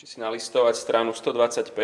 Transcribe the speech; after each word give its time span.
Ešte 0.00 0.16
si 0.16 0.24
nalistovať 0.24 0.80
stranu 0.80 1.12
125. 1.12 1.76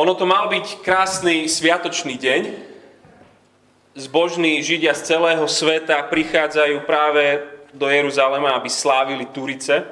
Ono 0.00 0.12
to 0.16 0.24
mal 0.24 0.48
byť 0.48 0.80
krásny 0.80 1.44
sviatočný 1.44 2.16
deň. 2.16 2.42
Zbožní 4.00 4.64
Židia 4.64 4.96
z 4.96 5.12
celého 5.12 5.44
sveta 5.44 6.00
prichádzajú 6.08 6.88
práve 6.88 7.44
do 7.76 7.84
Jeruzalema, 7.92 8.56
aby 8.56 8.72
slávili 8.72 9.28
Turice. 9.28 9.84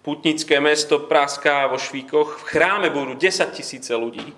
Putnické 0.00 0.56
mesto 0.56 1.04
praská 1.04 1.68
vo 1.68 1.76
švíkoch. 1.76 2.40
V 2.40 2.56
chráme 2.56 2.88
budú 2.88 3.20
10 3.20 3.52
tisíce 3.52 3.92
ľudí. 3.92 4.32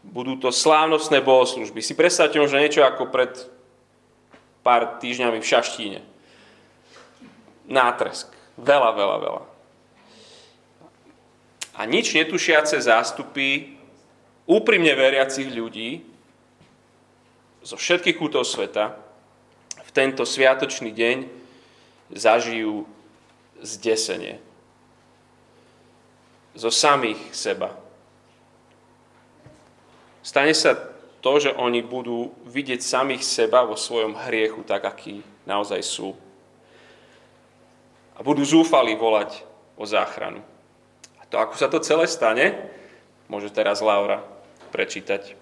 Budú 0.00 0.40
to 0.40 0.48
slávnostné 0.48 1.20
bohoslužby. 1.20 1.84
Si 1.84 1.92
predstavte 1.92 2.40
možno 2.40 2.56
niečo 2.56 2.88
ako 2.88 3.12
pred 3.12 3.36
pár 4.64 4.96
týždňami 4.96 5.44
v 5.44 5.50
Šaštíne. 5.52 6.00
Nátresk. 7.68 8.32
Veľa, 8.56 8.90
veľa, 8.96 9.16
veľa. 9.22 9.42
A 11.78 11.86
nič 11.86 12.10
netušiace 12.10 12.74
zástupy 12.82 13.78
úprimne 14.48 14.90
veriacich 14.98 15.46
ľudí 15.46 16.02
zo 17.62 17.78
všetkých 17.78 18.18
kútov 18.18 18.42
sveta 18.48 18.98
v 19.78 19.90
tento 19.94 20.26
sviatočný 20.26 20.90
deň 20.90 21.16
zažijú 22.16 22.88
zdesenie. 23.62 24.40
Zo 26.58 26.72
samých 26.72 27.20
seba. 27.30 27.76
Stane 30.24 30.56
sa 30.56 30.74
to, 31.22 31.32
že 31.38 31.54
oni 31.54 31.84
budú 31.84 32.34
vidieť 32.48 32.82
samých 32.82 33.22
seba 33.22 33.62
vo 33.62 33.78
svojom 33.78 34.18
hriechu 34.26 34.66
tak, 34.66 34.82
aký 34.82 35.22
naozaj 35.46 35.82
sú. 35.84 36.16
A 38.18 38.20
budú 38.26 38.42
zúfali 38.42 38.98
volať 38.98 39.46
o 39.78 39.86
záchranu. 39.86 40.42
A 41.16 41.22
to, 41.30 41.38
ako 41.38 41.54
sa 41.54 41.70
to 41.70 41.78
celé 41.78 42.10
stane, 42.10 42.58
môže 43.30 43.54
teraz 43.54 43.78
Laura 43.78 44.26
prečítať. 44.74 45.38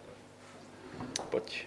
Poď. 1.32 1.64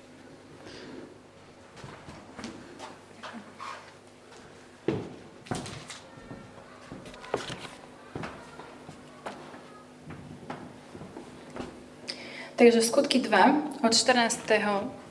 Takže 12.59 12.83
skutky 12.83 13.23
2 13.23 13.87
od 13.87 13.93
14. 13.95 14.45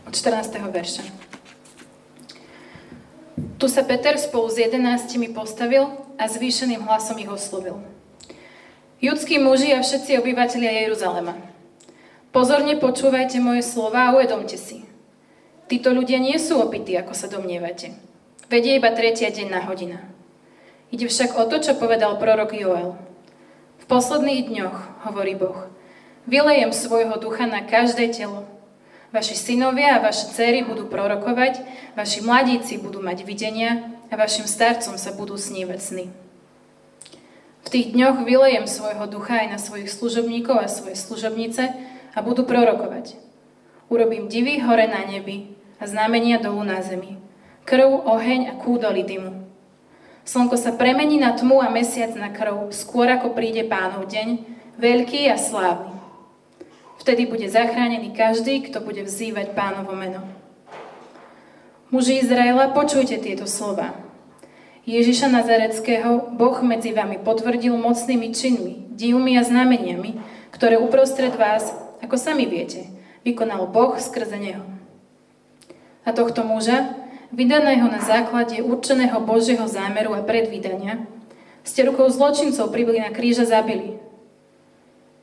Od 0.04 0.12
14. 0.12 0.68
verša. 0.68 1.27
Tu 3.58 3.66
sa 3.66 3.82
Peter 3.82 4.14
spolu 4.14 4.46
s 4.46 4.62
jedenáctimi 4.62 5.34
postavil 5.34 5.90
a 6.14 6.30
zvýšeným 6.30 6.78
hlasom 6.86 7.18
ich 7.18 7.26
oslovil. 7.26 7.82
Judskí 9.02 9.42
muži 9.42 9.74
a 9.74 9.82
všetci 9.82 10.14
obyvateľia 10.22 10.86
Jeruzalema. 10.86 11.34
Pozorne 12.30 12.78
počúvajte 12.78 13.42
moje 13.42 13.66
slova 13.66 14.10
a 14.10 14.14
uvedomte 14.14 14.54
si. 14.54 14.86
Títo 15.66 15.90
ľudia 15.90 16.22
nie 16.22 16.38
sú 16.38 16.62
opití, 16.62 16.94
ako 16.94 17.12
sa 17.18 17.26
domnievate. 17.26 17.98
Vedie 18.46 18.78
iba 18.78 18.94
tretia 18.94 19.34
denná 19.34 19.66
hodina. 19.66 20.06
Ide 20.94 21.10
však 21.10 21.34
o 21.34 21.44
to, 21.50 21.58
čo 21.58 21.76
povedal 21.76 22.14
prorok 22.16 22.54
Joel. 22.54 22.94
V 23.82 23.84
posledných 23.90 24.54
dňoch, 24.54 24.78
hovorí 25.02 25.34
Boh, 25.34 25.66
Vylejem 26.28 26.76
svojho 26.76 27.16
ducha 27.16 27.48
na 27.48 27.64
každé 27.64 28.12
telo. 28.12 28.44
Vaši 29.08 29.34
synovia 29.40 29.96
a 29.96 30.04
vaše 30.04 30.28
céry 30.36 30.60
budú 30.60 30.84
prorokovať, 30.84 31.64
vaši 31.96 32.20
mladíci 32.20 32.76
budú 32.76 33.00
mať 33.00 33.24
videnia 33.24 33.96
a 34.12 34.20
vašim 34.20 34.44
starcom 34.44 35.00
sa 35.00 35.16
budú 35.16 35.40
snívať 35.40 35.80
sny. 35.80 36.04
V 37.64 37.68
tých 37.72 37.92
dňoch 37.96 38.24
vylejem 38.24 38.68
svojho 38.68 39.08
ducha 39.08 39.44
aj 39.44 39.48
na 39.48 39.58
svojich 39.60 39.88
služobníkov 39.92 40.56
a 40.60 40.68
svoje 40.68 40.96
služobnice 40.96 41.72
a 42.12 42.18
budú 42.20 42.44
prorokovať. 42.44 43.16
Urobím 43.88 44.28
divy 44.28 44.60
hore 44.60 44.84
na 44.84 45.04
nebi 45.04 45.56
a 45.80 45.88
znamenia 45.88 46.40
dolu 46.40 46.64
na 46.64 46.84
zemi. 46.84 47.16
Krv, 47.64 48.08
oheň 48.08 48.52
a 48.52 48.54
kúdoly 48.60 49.04
dymu. 49.04 49.44
Slnko 50.28 50.60
sa 50.60 50.76
premení 50.76 51.16
na 51.16 51.32
tmu 51.32 51.64
a 51.64 51.72
mesiac 51.72 52.12
na 52.12 52.28
krv, 52.28 52.68
skôr 52.76 53.08
ako 53.08 53.32
príde 53.32 53.64
pánov 53.64 54.08
deň, 54.08 54.44
veľký 54.76 55.32
a 55.32 55.40
slávny. 55.40 55.97
Vtedy 57.08 57.24
bude 57.24 57.48
zachránený 57.48 58.12
každý, 58.12 58.68
kto 58.68 58.84
bude 58.84 59.00
vzývať 59.00 59.56
pánovo 59.56 59.96
meno. 59.96 60.28
Muži 61.88 62.20
Izraela, 62.20 62.68
počujte 62.76 63.16
tieto 63.16 63.48
slova. 63.48 63.96
Ježiša 64.84 65.32
Nazareckého 65.32 66.36
Boh 66.36 66.60
medzi 66.60 66.92
vami 66.92 67.16
potvrdil 67.16 67.72
mocnými 67.80 68.28
činmi, 68.36 68.92
divmi 68.92 69.40
a 69.40 69.42
znameniami, 69.48 70.20
ktoré 70.52 70.76
uprostred 70.76 71.32
vás, 71.32 71.72
ako 72.04 72.20
sami 72.20 72.44
viete, 72.44 72.84
vykonal 73.24 73.72
Boh 73.72 73.96
skrze 73.96 74.36
Neho. 74.36 74.68
A 76.04 76.12
tohto 76.12 76.44
muža, 76.44 76.92
vydaného 77.32 77.88
na 77.88 78.04
základe 78.04 78.60
určeného 78.60 79.16
Božieho 79.24 79.64
zámeru 79.64 80.12
a 80.12 80.20
predvídania, 80.20 81.08
ste 81.64 81.88
rukou 81.88 82.04
zločincov 82.12 82.68
pribili 82.68 83.00
na 83.00 83.08
kríža 83.08 83.48
zabili, 83.48 83.96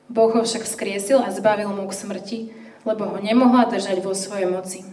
Boh 0.09 0.29
ho 0.29 0.41
však 0.45 0.65
skriesil 0.65 1.21
a 1.21 1.33
zbavil 1.33 1.69
mu 1.73 1.89
k 1.89 1.97
smrti, 1.97 2.39
lebo 2.85 3.09
ho 3.09 3.17
nemohla 3.17 3.65
držať 3.65 4.05
vo 4.05 4.13
svojej 4.13 4.45
moci. 4.45 4.85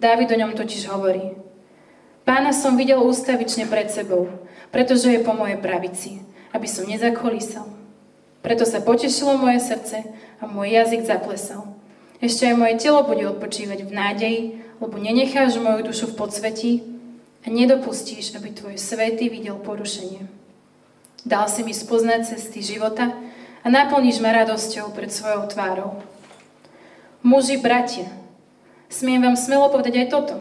Dávid 0.00 0.32
o 0.32 0.36
ňom 0.40 0.56
totiž 0.56 0.88
hovorí, 0.88 1.36
Pána 2.22 2.54
som 2.54 2.78
videl 2.78 3.02
ústavične 3.02 3.66
pred 3.66 3.90
sebou, 3.90 4.30
pretože 4.70 5.10
je 5.10 5.26
po 5.26 5.34
mojej 5.34 5.58
pravici, 5.58 6.22
aby 6.54 6.70
som 6.70 6.86
nezakolísal. 6.86 7.66
Preto 8.46 8.62
sa 8.62 8.78
potešilo 8.78 9.38
moje 9.38 9.58
srdce 9.58 10.06
a 10.38 10.46
môj 10.46 10.70
jazyk 10.70 11.02
zaplesal. 11.02 11.74
Ešte 12.22 12.46
aj 12.46 12.54
moje 12.54 12.78
telo 12.78 13.02
bude 13.02 13.26
odpočívať 13.26 13.82
v 13.82 13.90
nádeji, 13.90 14.40
lebo 14.78 14.98
nenecháš 15.02 15.58
moju 15.58 15.82
dušu 15.90 16.14
v 16.14 16.18
podsvetí 16.18 16.72
a 17.42 17.50
nedopustíš, 17.50 18.38
aby 18.38 18.54
tvoj 18.54 18.78
svety 18.78 19.26
videl 19.26 19.58
porušenie. 19.58 20.26
Dal 21.26 21.50
si 21.50 21.66
mi 21.66 21.74
spoznať 21.74 22.34
cesty 22.34 22.62
života 22.62 23.14
a 23.62 23.66
naplníš 23.70 24.18
ma 24.18 24.34
radosťou 24.34 24.90
pred 24.90 25.10
svojou 25.14 25.46
tvárou. 25.46 26.02
Muži, 27.22 27.62
bratia, 27.62 28.10
smiem 28.90 29.22
vám 29.22 29.38
smelo 29.38 29.70
povedať 29.70 30.06
aj 30.06 30.08
toto. 30.10 30.36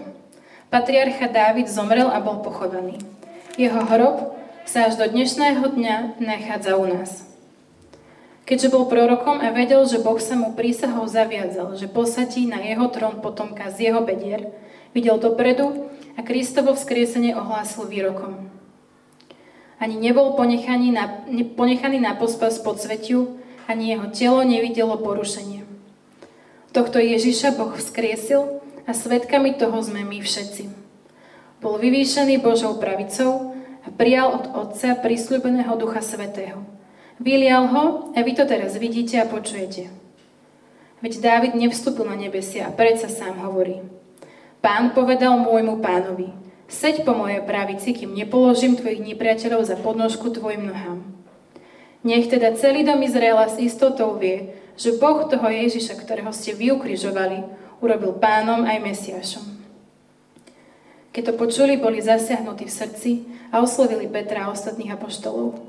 Patriarcha 0.74 1.30
Dávid 1.30 1.70
zomrel 1.70 2.10
a 2.10 2.18
bol 2.18 2.42
pochovaný. 2.42 2.98
Jeho 3.62 3.86
hrob 3.86 4.34
sa 4.66 4.90
až 4.90 4.98
do 4.98 5.06
dnešného 5.06 5.62
dňa 5.62 6.18
nachádza 6.18 6.74
u 6.80 6.86
nás. 6.90 7.30
Keďže 8.50 8.74
bol 8.74 8.90
prorokom 8.90 9.38
a 9.38 9.54
vedel, 9.54 9.86
že 9.86 10.02
Boh 10.02 10.18
sa 10.18 10.34
mu 10.34 10.58
prísahou 10.58 11.06
zaviazal, 11.06 11.78
že 11.78 11.86
posadí 11.86 12.50
na 12.50 12.58
jeho 12.58 12.90
trón 12.90 13.22
potomka 13.22 13.70
z 13.70 13.92
jeho 13.92 14.02
bedier, 14.02 14.50
videl 14.98 15.22
dopredu 15.22 15.92
a 16.18 16.26
Kristovo 16.26 16.74
vzkriesenie 16.74 17.38
ohlásil 17.38 17.86
výrokom 17.86 18.61
ani 19.82 19.98
nebol 19.98 20.38
ponechaný 20.38 20.94
na, 20.94 21.26
ponechaný 21.58 21.98
na 21.98 22.14
pospas 22.14 22.62
svetiu, 22.62 23.42
ani 23.66 23.98
jeho 23.98 24.08
telo 24.14 24.40
nevidelo 24.46 24.94
porušenie. 25.02 25.66
Tohto 26.70 27.02
Ježiša 27.02 27.58
Boh 27.58 27.74
vzkriesil 27.74 28.62
a 28.86 28.92
svetkami 28.94 29.58
toho 29.58 29.76
sme 29.82 30.06
my 30.06 30.22
všetci. 30.22 30.70
Bol 31.60 31.82
vyvýšený 31.82 32.40
Božou 32.40 32.78
pravicou 32.78 33.58
a 33.82 33.90
prijal 33.90 34.38
od 34.38 34.46
Otca 34.54 34.94
prísľubeného 35.02 35.74
Ducha 35.76 36.06
Svetého. 36.06 36.62
Vylial 37.18 37.70
ho 37.70 37.86
a 38.14 38.20
vy 38.22 38.34
to 38.38 38.46
teraz 38.46 38.78
vidíte 38.78 39.18
a 39.22 39.30
počujete. 39.30 39.90
Veď 41.02 41.14
Dávid 41.22 41.54
nevstúpil 41.58 42.06
na 42.06 42.14
nebesia 42.14 42.70
a 42.70 42.74
predsa 42.74 43.10
sám 43.10 43.42
hovorí. 43.42 43.82
Pán 44.62 44.94
povedal 44.94 45.38
môjmu 45.42 45.82
pánovi, 45.82 46.30
Seď 46.72 47.04
po 47.04 47.12
mojej 47.12 47.44
pravici, 47.44 47.92
kým 47.92 48.16
nepoložím 48.16 48.80
tvojich 48.80 49.04
nepriateľov 49.04 49.68
za 49.68 49.76
podnožku 49.76 50.32
tvojim 50.32 50.72
nohám. 50.72 51.04
Nech 52.08 52.32
teda 52.32 52.56
celý 52.56 52.88
dom 52.88 53.04
Izraela 53.04 53.52
s 53.52 53.60
istotou 53.60 54.16
vie, 54.16 54.56
že 54.80 54.96
Boh 54.96 55.28
toho 55.28 55.52
Ježiša, 55.52 56.00
ktorého 56.00 56.32
ste 56.32 56.56
vy 56.56 56.72
ukrižovali, 56.72 57.44
urobil 57.84 58.16
pánom 58.16 58.64
aj 58.64 58.88
Mesiašom. 58.88 59.46
Keď 61.12 61.24
to 61.28 61.34
počuli, 61.36 61.76
boli 61.76 62.00
zasiahnutí 62.00 62.64
v 62.64 62.74
srdci 62.74 63.12
a 63.52 63.60
oslovili 63.60 64.08
Petra 64.08 64.48
a 64.48 64.56
ostatných 64.56 64.96
apoštolov. 64.96 65.60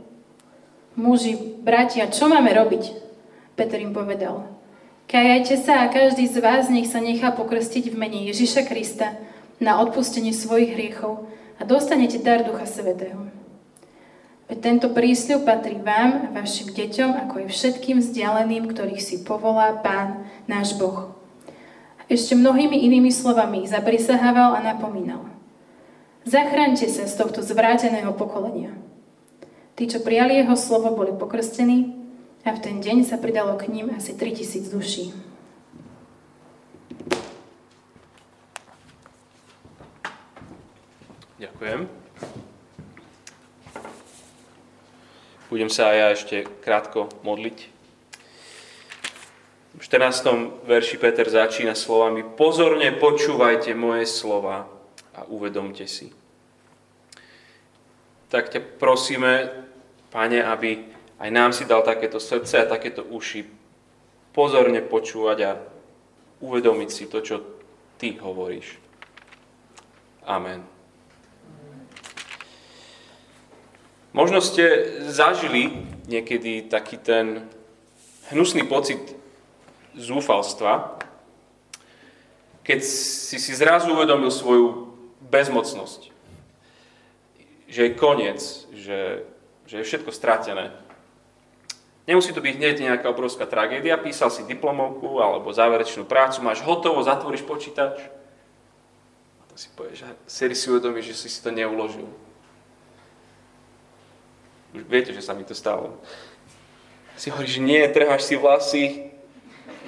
Muži, 0.94 1.34
bratia, 1.66 2.06
čo 2.14 2.31
máme 2.31 2.55
robiť? 2.55 2.94
Peter 3.58 3.82
im 3.82 3.90
povedal. 3.90 4.46
Kajajte 5.10 5.66
sa 5.66 5.82
a 5.82 5.90
každý 5.90 6.31
z 6.31 6.38
vás 6.38 6.70
nech 6.70 6.87
sa 6.87 7.02
nechá 7.02 7.34
pokrstiť 7.34 7.90
v 7.90 7.98
mene 7.98 8.31
Ježiša 8.31 8.70
Krista 8.70 9.19
na 9.62 9.78
odpustenie 9.78 10.34
svojich 10.34 10.74
hriechov 10.74 11.30
a 11.56 11.62
dostanete 11.62 12.18
dar 12.18 12.42
Ducha 12.42 12.66
Svetého. 12.66 13.30
Veď 14.50 14.58
tento 14.58 14.90
prísľub 14.90 15.46
patrí 15.46 15.78
vám 15.78 16.28
a 16.28 16.42
vašim 16.42 16.74
deťom, 16.74 17.24
ako 17.24 17.46
aj 17.46 17.48
všetkým 17.48 18.02
vzdialeným, 18.02 18.68
ktorých 18.68 19.00
si 19.00 19.22
povolá 19.22 19.80
Pán, 19.80 20.28
náš 20.50 20.76
Boh. 20.76 21.14
A 21.96 22.02
ešte 22.10 22.36
mnohými 22.36 22.74
inými 22.74 23.08
slovami 23.08 23.64
ich 23.64 23.72
zaprisahával 23.72 24.58
a 24.58 24.60
napomínal. 24.60 25.24
Zachraňte 26.28 26.90
sa 26.90 27.06
z 27.08 27.14
tohto 27.16 27.40
zvráteného 27.40 28.12
pokolenia. 28.12 28.76
Tí, 29.78 29.88
čo 29.88 30.04
prijali 30.04 30.36
jeho 30.36 30.58
slovo, 30.58 30.92
boli 30.92 31.16
pokrstení 31.16 31.96
a 32.44 32.52
v 32.52 32.60
ten 32.60 32.76
deň 32.82 33.08
sa 33.08 33.16
pridalo 33.16 33.56
k 33.56 33.72
ním 33.72 33.94
asi 33.94 34.12
3000 34.12 34.68
duší. 34.68 35.31
Ďakujem. 41.42 41.90
Budem 45.50 45.66
sa 45.66 45.90
aj 45.90 45.96
ja 45.98 46.08
ešte 46.14 46.36
krátko 46.62 47.10
modliť. 47.26 47.58
V 49.74 49.82
14. 49.82 50.62
verši 50.62 51.02
Peter 51.02 51.26
začína 51.26 51.74
slovami 51.74 52.22
Pozorne 52.22 52.94
počúvajte 52.94 53.74
moje 53.74 54.06
slova 54.06 54.70
a 55.18 55.26
uvedomte 55.26 55.82
si. 55.90 56.14
Tak 58.30 58.54
ťa 58.54 58.78
prosíme, 58.78 59.50
Pane, 60.14 60.46
aby 60.46 60.94
aj 61.18 61.30
nám 61.34 61.50
si 61.50 61.66
dal 61.66 61.82
takéto 61.82 62.22
srdce 62.22 62.62
a 62.62 62.70
takéto 62.70 63.02
uši 63.02 63.50
pozorne 64.30 64.78
počúvať 64.78 65.38
a 65.42 65.58
uvedomiť 66.38 66.90
si 66.94 67.10
to, 67.10 67.18
čo 67.18 67.42
Ty 67.98 68.22
hovoríš. 68.22 68.78
Amen. 70.22 70.81
Možno 74.12 74.44
ste 74.44 74.92
zažili 75.08 75.72
niekedy 76.04 76.68
taký 76.68 77.00
ten 77.00 77.48
hnusný 78.28 78.68
pocit 78.68 79.00
zúfalstva, 79.96 81.00
keď 82.60 82.84
si 82.84 83.40
si 83.40 83.52
zrazu 83.56 83.96
uvedomil 83.96 84.28
svoju 84.28 84.92
bezmocnosť. 85.32 86.12
Že 87.72 87.80
je 87.88 87.96
koniec, 87.96 88.40
že, 88.76 89.24
že 89.64 89.74
je 89.80 89.88
všetko 89.88 90.12
stratené. 90.12 90.76
Nemusí 92.04 92.36
to 92.36 92.44
byť 92.44 92.54
hneď 92.58 92.76
nejaká 92.84 93.08
obrovská 93.08 93.48
tragédia. 93.48 93.96
Písal 93.96 94.28
si 94.28 94.44
diplomovku 94.44 95.24
alebo 95.24 95.54
záverečnú 95.54 96.04
prácu, 96.04 96.44
máš 96.44 96.60
hotovo, 96.60 97.00
zatvoríš 97.00 97.46
počítač. 97.48 97.96
A 99.40 99.42
si 99.56 99.72
povieš, 99.72 100.04
že 100.28 100.52
si 100.52 100.66
uvedomíš, 100.68 101.16
že 101.16 101.32
si 101.32 101.40
to 101.40 101.48
neuložil. 101.48 102.10
Už 104.72 104.82
viete, 104.88 105.12
že 105.12 105.20
sa 105.20 105.36
mi 105.36 105.44
to 105.44 105.52
stalo. 105.52 106.00
Si 107.20 107.28
hovoríš, 107.28 107.60
nie, 107.60 107.84
trháš 107.92 108.24
si 108.24 108.34
vlasy, 108.40 108.84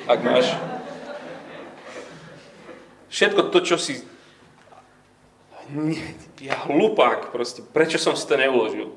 ak 0.04 0.20
máš. 0.20 0.52
Všetko 3.08 3.48
to, 3.48 3.58
čo 3.64 3.76
si 3.80 4.04
ja 6.44 6.60
hlupák 6.68 7.32
proste, 7.32 7.64
prečo 7.64 7.96
som 7.96 8.12
si 8.12 8.28
to 8.28 8.36
neuložil? 8.36 8.92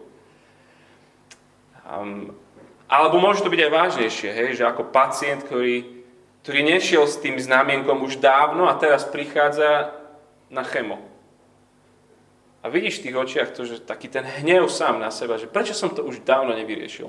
Um, 1.88 2.36
alebo 2.92 3.24
môže 3.24 3.40
to 3.40 3.52
byť 3.52 3.62
aj 3.64 3.72
vážnejšie, 3.72 4.30
hej, 4.32 4.50
že 4.60 4.68
ako 4.68 4.92
pacient, 4.92 5.48
ktorý, 5.48 6.04
ktorý 6.44 6.60
nešiel 6.68 7.08
s 7.08 7.20
tým 7.20 7.40
znamienkom 7.40 8.04
už 8.04 8.20
dávno 8.20 8.68
a 8.68 8.76
teraz 8.76 9.08
prichádza 9.08 9.96
na 10.52 10.68
chemo. 10.68 11.00
A 12.68 12.74
vidíš 12.74 13.00
v 13.00 13.04
tých 13.08 13.16
očiach 13.16 13.50
to, 13.56 13.64
že 13.64 13.80
taký 13.80 14.12
ten 14.12 14.28
hnev 14.28 14.68
sám 14.68 15.00
na 15.00 15.08
seba, 15.08 15.40
že 15.40 15.48
prečo 15.48 15.72
som 15.72 15.88
to 15.88 16.04
už 16.04 16.20
dávno 16.28 16.52
nevyriešil. 16.52 17.08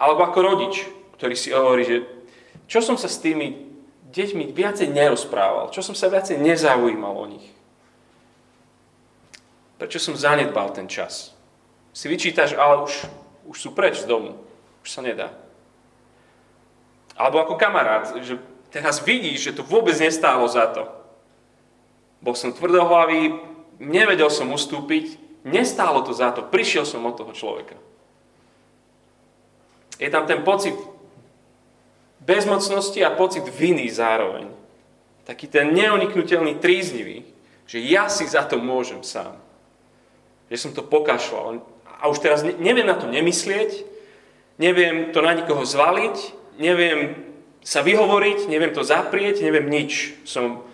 Alebo 0.00 0.24
ako 0.24 0.40
rodič, 0.40 0.88
ktorý 1.20 1.36
si 1.36 1.52
hovorí, 1.52 1.84
že 1.84 1.96
čo 2.64 2.80
som 2.80 2.96
sa 2.96 3.12
s 3.12 3.20
tými 3.20 3.68
deťmi 4.08 4.56
viacej 4.56 4.88
nerozprával, 4.88 5.68
čo 5.68 5.84
som 5.84 5.92
sa 5.92 6.08
viacej 6.08 6.40
nezaujímal 6.40 7.12
o 7.12 7.28
nich. 7.28 7.44
Prečo 9.76 10.00
som 10.00 10.16
zanedbal 10.16 10.72
ten 10.72 10.88
čas? 10.88 11.36
Si 11.92 12.08
vyčítaš, 12.08 12.56
ale 12.56 12.88
už, 12.88 13.04
už 13.52 13.56
sú 13.60 13.76
preč 13.76 14.00
z 14.00 14.08
domu. 14.08 14.40
Už 14.80 14.88
sa 14.96 15.04
nedá. 15.04 15.28
Alebo 17.20 17.36
ako 17.36 17.60
kamarát, 17.60 18.16
že 18.24 18.40
teraz 18.72 19.04
vidíš, 19.04 19.52
že 19.52 19.56
to 19.60 19.62
vôbec 19.68 19.92
nestálo 20.00 20.48
za 20.48 20.72
to. 20.72 20.99
Bol 22.20 22.36
som 22.36 22.52
tvrdohlavý, 22.52 23.40
nevedel 23.80 24.28
som 24.28 24.52
ustúpiť, 24.52 25.16
nestálo 25.44 26.04
to 26.04 26.12
za 26.12 26.36
to, 26.36 26.44
prišiel 26.44 26.84
som 26.84 27.04
od 27.08 27.16
toho 27.16 27.32
človeka. 27.32 27.76
Je 30.00 30.08
tam 30.08 30.24
ten 30.24 30.40
pocit 30.40 30.76
bezmocnosti 32.24 33.00
a 33.04 33.12
pocit 33.12 33.44
viny 33.48 33.88
zároveň. 33.88 34.48
Taký 35.28 35.48
ten 35.48 35.72
neuniknutelný, 35.76 36.56
tríznivý, 36.56 37.24
že 37.68 37.84
ja 37.84 38.08
si 38.08 38.24
za 38.24 38.44
to 38.48 38.56
môžem 38.60 39.04
sám. 39.04 39.36
Že 40.48 40.56
som 40.56 40.70
to 40.72 40.82
pokašľal. 40.84 41.60
A 42.00 42.08
už 42.08 42.24
teraz 42.24 42.40
neviem 42.42 42.88
na 42.88 42.96
to 42.96 43.04
nemyslieť, 43.08 43.84
neviem 44.56 45.12
to 45.12 45.20
na 45.20 45.36
nikoho 45.36 45.64
zvaliť, 45.68 46.16
neviem 46.56 47.28
sa 47.60 47.84
vyhovoriť, 47.84 48.48
neviem 48.48 48.72
to 48.72 48.80
zaprieť, 48.80 49.44
neviem 49.44 49.68
nič. 49.68 50.16
Som, 50.24 50.64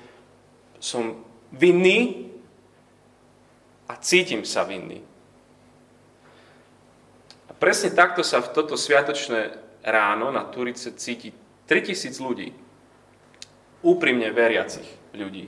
som 0.79 1.26
vinný 1.53 2.31
a 3.87 3.95
cítim 3.99 4.43
sa 4.43 4.67
vinný. 4.67 5.03
A 7.47 7.53
presne 7.55 7.95
takto 7.95 8.27
sa 8.27 8.43
v 8.43 8.51
toto 8.51 8.75
sviatočné 8.75 9.55
ráno 9.87 10.35
na 10.35 10.43
Turice 10.51 10.95
cíti 10.99 11.31
3000 11.71 12.19
ľudí. 12.19 12.51
Úprimne 13.87 14.35
veriacich 14.35 14.87
ľudí. 15.15 15.47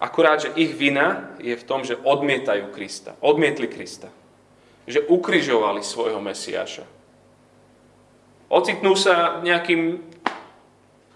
Akurát, 0.00 0.40
že 0.40 0.52
ich 0.56 0.74
vina 0.74 1.36
je 1.40 1.54
v 1.56 1.64
tom, 1.64 1.84
že 1.84 2.00
odmietajú 2.00 2.72
Krista. 2.72 3.16
Odmietli 3.20 3.68
Krista. 3.68 4.08
Že 4.84 5.08
ukrižovali 5.08 5.80
svojho 5.80 6.20
Mesiáša. 6.20 6.84
Ocitnú 8.52 8.92
sa 8.96 9.40
nejakým 9.40 10.04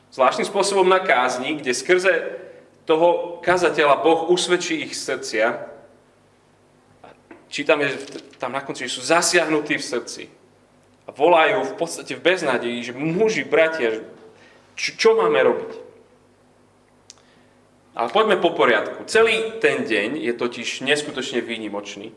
zvláštnym 0.09 0.49
spôsobom 0.49 0.89
na 0.89 1.05
kázni, 1.05 1.61
kde 1.61 1.77
skrze 1.77 2.13
toho 2.89 3.37
kazateľa 3.45 4.01
Boh 4.01 4.33
usvedčí 4.33 4.81
ich 4.81 4.97
srdcia. 4.97 5.69
Čítame 7.53 7.93
tam 8.41 8.57
na 8.57 8.65
konci, 8.65 8.89
že 8.89 8.97
sú 8.97 9.05
zasiahnutí 9.05 9.77
v 9.77 9.85
srdci 9.85 10.23
a 11.05 11.13
volajú 11.13 11.69
v 11.69 11.75
podstate 11.77 12.17
v 12.17 12.25
beznadeji, 12.25 12.89
že 12.89 12.97
muži, 12.97 13.45
bratia, 13.45 14.01
čo, 14.73 14.97
čo 14.97 15.09
máme 15.21 15.37
robiť? 15.37 15.73
Ale 17.99 18.09
poďme 18.15 18.37
po 18.41 18.57
poriadku. 18.57 19.05
Celý 19.05 19.59
ten 19.59 19.85
deň 19.85 20.23
je 20.23 20.33
totiž 20.33 20.87
neskutočne 20.87 21.45
výnimočný. 21.45 22.15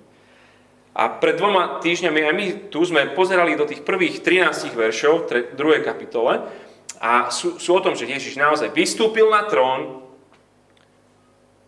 A 0.92 1.08
pred 1.08 1.40
dvoma 1.40 1.80
týždňami 1.80 2.20
aj 2.28 2.36
my 2.36 2.46
tu 2.68 2.84
sme 2.84 3.16
pozerali 3.16 3.56
do 3.56 3.64
tých 3.64 3.82
prvých 3.82 4.20
13 4.24 4.76
veršov 4.76 5.32
2. 5.32 5.56
kapitole 5.82 6.48
a 7.00 7.32
sú, 7.32 7.58
sú 7.58 7.72
o 7.76 7.84
tom, 7.84 7.96
že 7.96 8.12
Ježiš 8.12 8.36
naozaj 8.36 8.76
vystúpil 8.76 9.32
na 9.32 9.48
trón, 9.48 10.01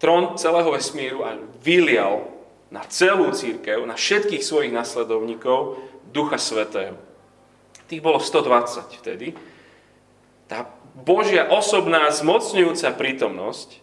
trón 0.01 0.37
celého 0.37 0.69
vesmíru 0.71 1.25
a 1.25 1.37
vylial 1.61 2.29
na 2.73 2.81
celú 2.89 3.29
církev, 3.33 3.85
na 3.85 3.93
všetkých 3.93 4.41
svojich 4.41 4.73
nasledovníkov 4.73 5.77
Ducha 6.09 6.37
Svetého 6.41 7.13
tých 7.93 8.01
bolo 8.01 8.17
120 8.17 8.89
vtedy, 9.05 9.37
tá 10.49 10.65
Božia 10.97 11.45
osobná 11.45 12.09
zmocňujúca 12.09 12.89
prítomnosť 12.97 13.77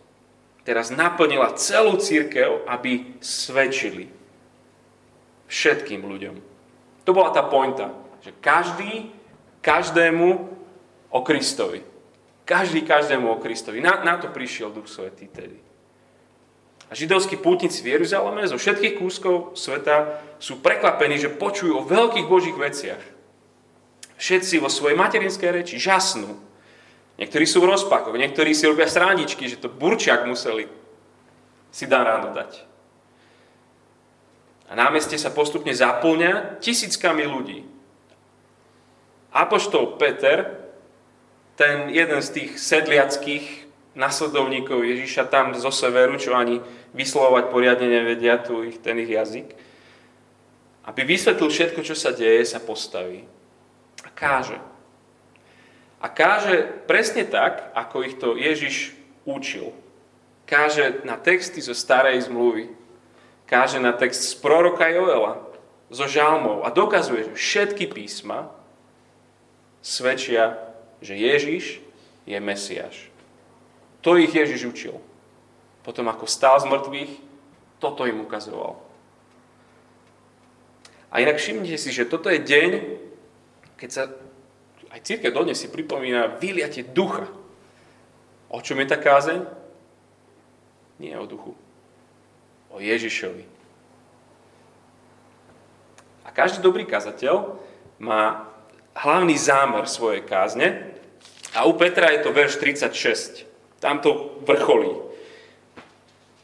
teraz 0.67 0.91
naplnila 0.91 1.55
celú 1.55 1.95
církev, 1.95 2.67
aby 2.67 3.23
svedčili 3.23 4.11
všetkým 5.47 6.03
ľuďom. 6.03 6.37
To 7.07 7.11
bola 7.15 7.31
tá 7.31 7.47
pointa, 7.47 7.95
že 8.19 8.35
každý 8.43 9.15
každému 9.63 10.29
o 11.11 11.21
Kristovi. 11.23 11.87
Každý 12.43 12.83
každému 12.83 13.31
o 13.31 13.39
Kristovi. 13.39 13.79
Na, 13.79 14.03
na 14.03 14.19
to 14.19 14.31
prišiel 14.31 14.75
Duch 14.75 14.91
Svetý 14.91 15.31
tedy. 15.31 15.59
A 16.91 16.93
židovskí 16.99 17.39
pútnici 17.39 17.87
v 17.87 17.95
Jeruzaleme 17.95 18.43
zo 18.51 18.59
všetkých 18.59 18.99
kúskov 18.99 19.55
sveta 19.55 20.19
sú 20.43 20.59
prekvapení, 20.59 21.23
že 21.23 21.31
počujú 21.31 21.79
o 21.79 21.87
veľkých 21.87 22.27
Božích 22.27 22.59
veciach 22.59 23.03
všetci 24.21 24.61
vo 24.61 24.69
svojej 24.69 25.01
materinskej 25.01 25.49
reči 25.49 25.81
žasnú. 25.81 26.37
Niektorí 27.17 27.49
sú 27.49 27.65
v 27.65 27.73
rozpakoch, 27.73 28.13
niektorí 28.13 28.53
si 28.53 28.69
robia 28.69 28.85
srandičky, 28.85 29.49
že 29.49 29.57
to 29.57 29.73
burčiak 29.73 30.29
museli 30.29 30.69
si 31.71 31.87
dan 31.87 32.05
ráno 32.05 32.35
dať. 32.35 32.67
A 34.71 34.79
námestie 34.79 35.19
sa 35.19 35.35
postupne 35.35 35.75
zaplňa 35.75 36.63
tisíckami 36.63 37.27
ľudí. 37.27 37.67
Apoštol 39.31 39.99
Peter, 39.99 40.59
ten 41.55 41.91
jeden 41.91 42.21
z 42.23 42.29
tých 42.31 42.51
sedliackých 42.59 43.60
nasledovníkov 43.95 44.87
Ježiša 44.87 45.27
tam 45.27 45.55
zo 45.55 45.71
severu, 45.75 46.15
čo 46.17 46.39
ani 46.39 46.63
vyslovovať 46.95 47.45
poriadne 47.51 47.89
nevedia 47.91 48.39
tu 48.39 48.63
ich, 48.63 48.79
ten 48.79 48.99
ich 49.03 49.11
jazyk, 49.11 49.51
aby 50.87 51.01
vysvetlil 51.07 51.51
všetko, 51.51 51.81
čo 51.83 51.95
sa 51.95 52.15
deje, 52.15 52.47
sa 52.47 52.63
postaví 52.63 53.27
a 54.07 54.09
káže. 54.11 54.59
A 56.01 56.07
káže 56.09 56.65
presne 56.89 57.29
tak, 57.29 57.71
ako 57.77 57.97
ich 58.07 58.17
to 58.17 58.39
Ježiš 58.39 58.97
učil. 59.29 59.75
káže 60.51 61.07
na 61.07 61.15
texty 61.15 61.63
zo 61.63 61.79
starej 61.79 62.27
zmluvy, 62.27 62.75
káže 63.47 63.79
na 63.79 63.95
text 63.95 64.35
z 64.35 64.35
proroka 64.43 64.83
Joela, 64.91 65.39
zo 65.91 66.07
žalmov 66.11 66.67
a 66.67 66.75
dokazuje, 66.75 67.31
že 67.31 67.35
všetky 67.39 67.87
písma 67.87 68.51
svedčia, 69.79 70.59
že 70.99 71.15
Ježiš 71.15 71.79
je 72.27 72.39
Mesiáš. 72.39 73.10
To 74.01 74.17
ich 74.17 74.33
Ježiš 74.33 74.65
učil. 74.65 74.97
Potom 75.85 76.09
ako 76.09 76.25
stál 76.29 76.61
z 76.61 76.69
mŕtvych, 76.69 77.13
toto 77.81 78.05
im 78.05 78.21
ukazoval. 78.21 78.77
A 81.11 81.19
inak 81.21 81.41
všimnite 81.41 81.77
si, 81.81 81.91
že 81.91 82.07
toto 82.07 82.31
je 82.31 82.39
deň, 82.39 82.71
keď 83.81 83.91
sa 83.91 84.03
aj 84.91 85.01
církev 85.07 85.31
dodnes 85.31 85.59
si 85.59 85.71
pripomína 85.71 86.39
vyliate 86.39 86.83
ducha. 86.83 87.27
O 88.51 88.59
čom 88.59 88.79
je 88.83 88.87
tá 88.91 88.99
kázeň? 88.99 89.47
Nie 90.99 91.15
o 91.17 91.27
duchu. 91.27 91.55
O 92.71 92.83
Ježišovi. 92.83 93.47
A 96.27 96.29
každý 96.31 96.63
dobrý 96.63 96.87
kazateľ 96.87 97.59
má 97.99 98.47
hlavný 98.95 99.35
zámer 99.39 99.87
svojej 99.87 100.23
kázne 100.27 100.95
a 101.55 101.67
u 101.67 101.75
Petra 101.75 102.11
je 102.15 102.23
to 102.23 102.31
verš 102.31 102.59
36. 102.63 103.50
Tam 103.81 103.99
to 104.05 104.37
vrcholí. 104.45 104.93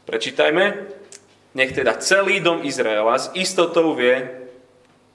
Prečítajme. 0.09 0.65
Nech 1.53 1.73
teda 1.73 1.97
celý 2.01 2.41
dom 2.41 2.65
Izraela 2.65 3.17
s 3.17 3.33
istotou 3.33 3.93
vie, 3.97 4.29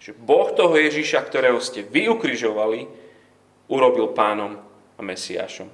že 0.02 0.14
Boh 0.14 0.50
toho 0.50 0.74
Ježíša, 0.74 1.22
ktorého 1.22 1.62
ste 1.62 1.86
vy 1.86 2.10
ukrižovali, 2.10 2.90
urobil 3.70 4.10
pánom 4.10 4.58
a 4.98 5.00
Mesiášom. 5.02 5.70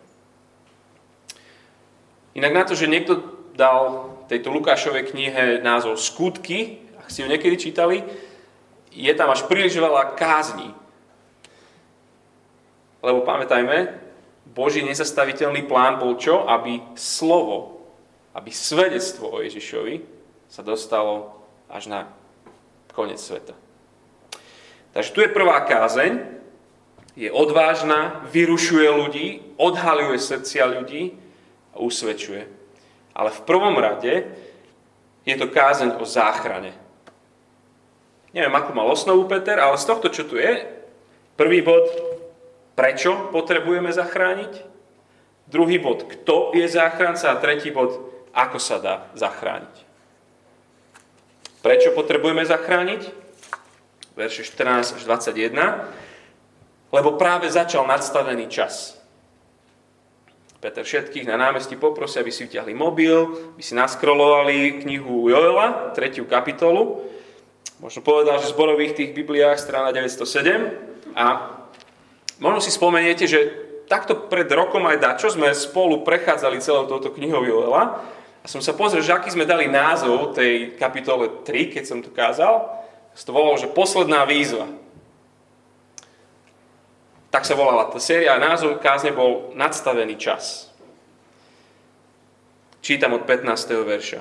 Inak 2.36 2.52
na 2.52 2.64
to, 2.68 2.76
že 2.76 2.88
niekto 2.88 3.24
dal 3.56 4.12
tejto 4.28 4.52
Lukášovej 4.52 5.10
knihe 5.10 5.44
názov 5.64 5.96
Skutky, 5.96 6.84
ak 7.00 7.08
ste 7.08 7.24
ju 7.24 7.32
niekedy 7.32 7.56
čítali, 7.56 8.04
je 8.92 9.12
tam 9.16 9.32
až 9.32 9.48
príliš 9.48 9.80
veľa 9.80 10.14
kázní. 10.14 10.70
Lebo 13.00 13.24
pamätajme, 13.24 14.07
Boží 14.52 14.80
nezastaviteľný 14.80 15.68
plán 15.68 16.00
bol 16.00 16.16
čo? 16.16 16.48
Aby 16.48 16.80
slovo, 16.96 17.84
aby 18.32 18.48
svedectvo 18.48 19.28
o 19.28 19.42
Ježišovi 19.44 20.00
sa 20.48 20.64
dostalo 20.64 21.44
až 21.68 21.92
na 21.92 22.00
koniec 22.96 23.20
sveta. 23.20 23.52
Takže 24.96 25.12
tu 25.12 25.20
je 25.20 25.30
prvá 25.30 25.62
kázeň, 25.68 26.40
je 27.18 27.28
odvážna, 27.30 28.24
vyrušuje 28.30 28.88
ľudí, 28.88 29.26
odhaľuje 29.58 30.18
srdcia 30.18 30.64
ľudí 30.70 31.18
a 31.74 31.82
usvedčuje. 31.82 32.46
Ale 33.12 33.30
v 33.34 33.44
prvom 33.44 33.74
rade 33.78 34.26
je 35.26 35.34
to 35.36 35.50
kázeň 35.50 35.98
o 35.98 36.04
záchrane. 36.06 36.72
Neviem, 38.32 38.54
ako 38.54 38.70
mal 38.70 38.86
osnovu 38.88 39.26
Peter, 39.26 39.58
ale 39.58 39.76
z 39.76 39.88
tohto, 39.88 40.08
čo 40.14 40.24
tu 40.24 40.38
je, 40.38 40.62
prvý 41.34 41.60
bod, 41.60 41.84
prečo 42.78 43.34
potrebujeme 43.34 43.90
zachrániť, 43.90 44.62
druhý 45.50 45.82
bod, 45.82 46.06
kto 46.06 46.54
je 46.54 46.70
záchranca 46.70 47.34
a 47.34 47.40
tretí 47.42 47.74
bod, 47.74 47.98
ako 48.30 48.62
sa 48.62 48.78
dá 48.78 48.94
zachrániť. 49.18 49.74
Prečo 51.58 51.90
potrebujeme 51.90 52.46
zachrániť? 52.46 53.26
verše 54.18 54.42
14 54.42 54.98
až 54.98 55.02
21, 55.06 55.54
lebo 56.90 57.14
práve 57.14 57.46
začal 57.46 57.86
nadstavený 57.86 58.50
čas. 58.50 58.98
Peter 60.58 60.82
všetkých 60.82 61.30
na 61.30 61.38
námestí 61.38 61.78
poprosia, 61.78 62.26
aby 62.26 62.34
si 62.34 62.50
vyťahli 62.50 62.74
mobil, 62.74 63.30
aby 63.54 63.62
si 63.62 63.78
naskrolovali 63.78 64.82
knihu 64.82 65.30
Joela, 65.30 65.94
tretiu 65.94 66.26
kapitolu. 66.26 67.06
Možno 67.78 68.02
povedal, 68.02 68.42
že 68.42 68.50
v 68.50 68.54
zborových 68.58 68.98
tých 68.98 69.14
Bibliách, 69.14 69.62
strana 69.62 69.94
907. 69.94 71.14
A 71.14 71.57
možno 72.38 72.58
si 72.62 72.74
spomeniete, 72.74 73.26
že 73.26 73.40
takto 73.86 74.26
pred 74.30 74.48
rokom 74.50 74.82
aj 74.86 74.98
dačo 74.98 75.28
sme 75.30 75.50
spolu 75.54 76.02
prechádzali 76.02 76.62
celou 76.62 76.90
touto 76.90 77.14
knihou 77.14 77.44
Joela. 77.46 78.02
A 78.42 78.46
som 78.46 78.62
sa 78.62 78.72
pozrel, 78.72 79.02
že 79.02 79.12
aký 79.12 79.34
sme 79.34 79.44
dali 79.44 79.66
názov 79.66 80.32
tej 80.32 80.78
kapitole 80.78 81.44
3, 81.44 81.74
keď 81.74 81.84
som 81.84 81.98
tu 82.00 82.08
kázal 82.14 82.78
to 83.24 83.34
volalo, 83.34 83.58
že 83.58 83.70
posledná 83.70 84.22
výzva. 84.22 84.70
Tak 87.28 87.44
sa 87.44 87.58
volala 87.58 87.90
tá 87.90 87.98
séria 87.98 88.38
a 88.38 88.42
názov 88.42 88.78
kázne 88.78 89.12
bol 89.12 89.52
Nadstavený 89.58 90.16
čas. 90.16 90.70
Čítam 92.78 93.18
od 93.18 93.26
15. 93.26 93.74
verša. 93.84 94.20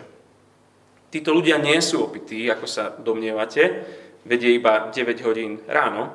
Títo 1.07 1.31
ľudia 1.31 1.55
nie 1.55 1.79
sú 1.79 2.03
opití, 2.03 2.49
ako 2.51 2.67
sa 2.67 2.91
domnievate, 2.91 3.85
vedie 4.27 4.59
iba 4.59 4.91
9 4.91 5.23
hodín 5.23 5.63
ráno. 5.69 6.11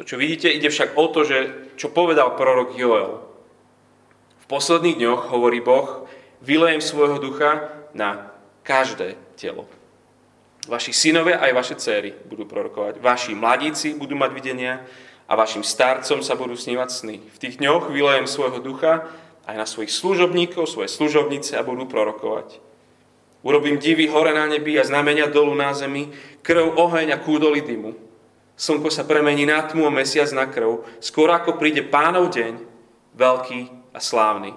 To, 0.00 0.08
čo 0.08 0.16
vidíte, 0.16 0.48
ide 0.48 0.72
však 0.72 0.96
o 0.96 1.12
to, 1.12 1.28
že 1.28 1.38
čo 1.76 1.92
povedal 1.92 2.32
prorok 2.32 2.72
Joel. 2.72 3.20
V 4.40 4.44
posledných 4.48 4.96
dňoch, 4.96 5.28
hovorí 5.28 5.60
Boh, 5.60 6.08
vylejem 6.40 6.80
svojho 6.80 7.20
ducha 7.20 7.68
na 7.92 8.32
každé 8.64 9.20
telo. 9.36 9.68
Vaši 10.64 10.96
synovia 10.96 11.44
aj 11.44 11.52
vaše 11.52 11.76
céry 11.76 12.16
budú 12.32 12.48
prorokovať. 12.48 12.96
Vaši 12.96 13.36
mladíci 13.36 13.92
budú 13.92 14.16
mať 14.16 14.32
videnia 14.32 14.80
a 15.28 15.36
vašim 15.36 15.60
starcom 15.60 16.24
sa 16.24 16.32
budú 16.32 16.56
snívať 16.56 16.88
sny. 16.88 17.20
V 17.20 17.36
tých 17.36 17.60
dňoch 17.60 17.92
vylejem 17.92 18.24
svojho 18.24 18.56
ducha 18.64 19.04
aj 19.44 19.52
na 19.52 19.68
svojich 19.68 19.92
služobníkov, 19.92 20.64
svoje 20.64 20.88
služobnice 20.88 21.60
a 21.60 21.66
budú 21.66 21.84
prorokovať. 21.84 22.56
Urobím 23.44 23.76
divy 23.76 24.08
hore 24.08 24.32
na 24.32 24.48
nebi 24.48 24.80
a 24.80 24.84
znamenia 24.88 25.28
dolu 25.28 25.52
na 25.52 25.76
zemi, 25.76 26.08
krv, 26.40 26.72
oheň 26.72 27.12
a 27.12 27.20
kúdoli 27.20 27.60
dymu. 27.60 28.08
Slnko 28.60 28.92
sa 28.92 29.08
premení 29.08 29.48
na 29.48 29.64
tmu 29.64 29.88
a 29.88 29.92
mesiac 29.92 30.28
na 30.36 30.44
krv, 30.44 30.84
skôr 31.00 31.32
ako 31.32 31.56
príde 31.56 31.80
pánov 31.80 32.28
deň, 32.28 32.60
veľký 33.16 33.60
a 33.96 33.98
slávny. 34.04 34.52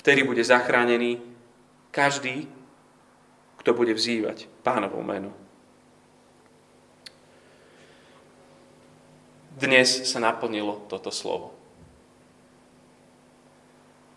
Vtedy 0.00 0.24
bude 0.24 0.40
zachránený 0.40 1.20
každý, 1.92 2.48
kto 3.60 3.76
bude 3.76 3.92
vzývať 3.92 4.48
pánovo 4.64 5.04
meno. 5.04 5.36
Dnes 9.60 10.08
sa 10.08 10.16
naplnilo 10.16 10.88
toto 10.88 11.12
slovo. 11.12 11.52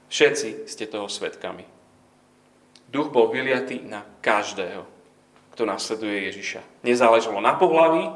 Všetci 0.07 0.63
ste 0.63 0.87
toho 0.87 1.11
svetkami. 1.11 1.67
Duch 2.87 3.11
bol 3.11 3.27
vyliatý 3.35 3.83
na 3.83 4.07
každého, 4.23 4.96
kto 5.57 5.65
nasleduje 5.65 6.29
Ježiša. 6.29 6.61
Nezáležalo 6.85 7.41
na 7.41 7.57
pohlaví, 7.57 8.13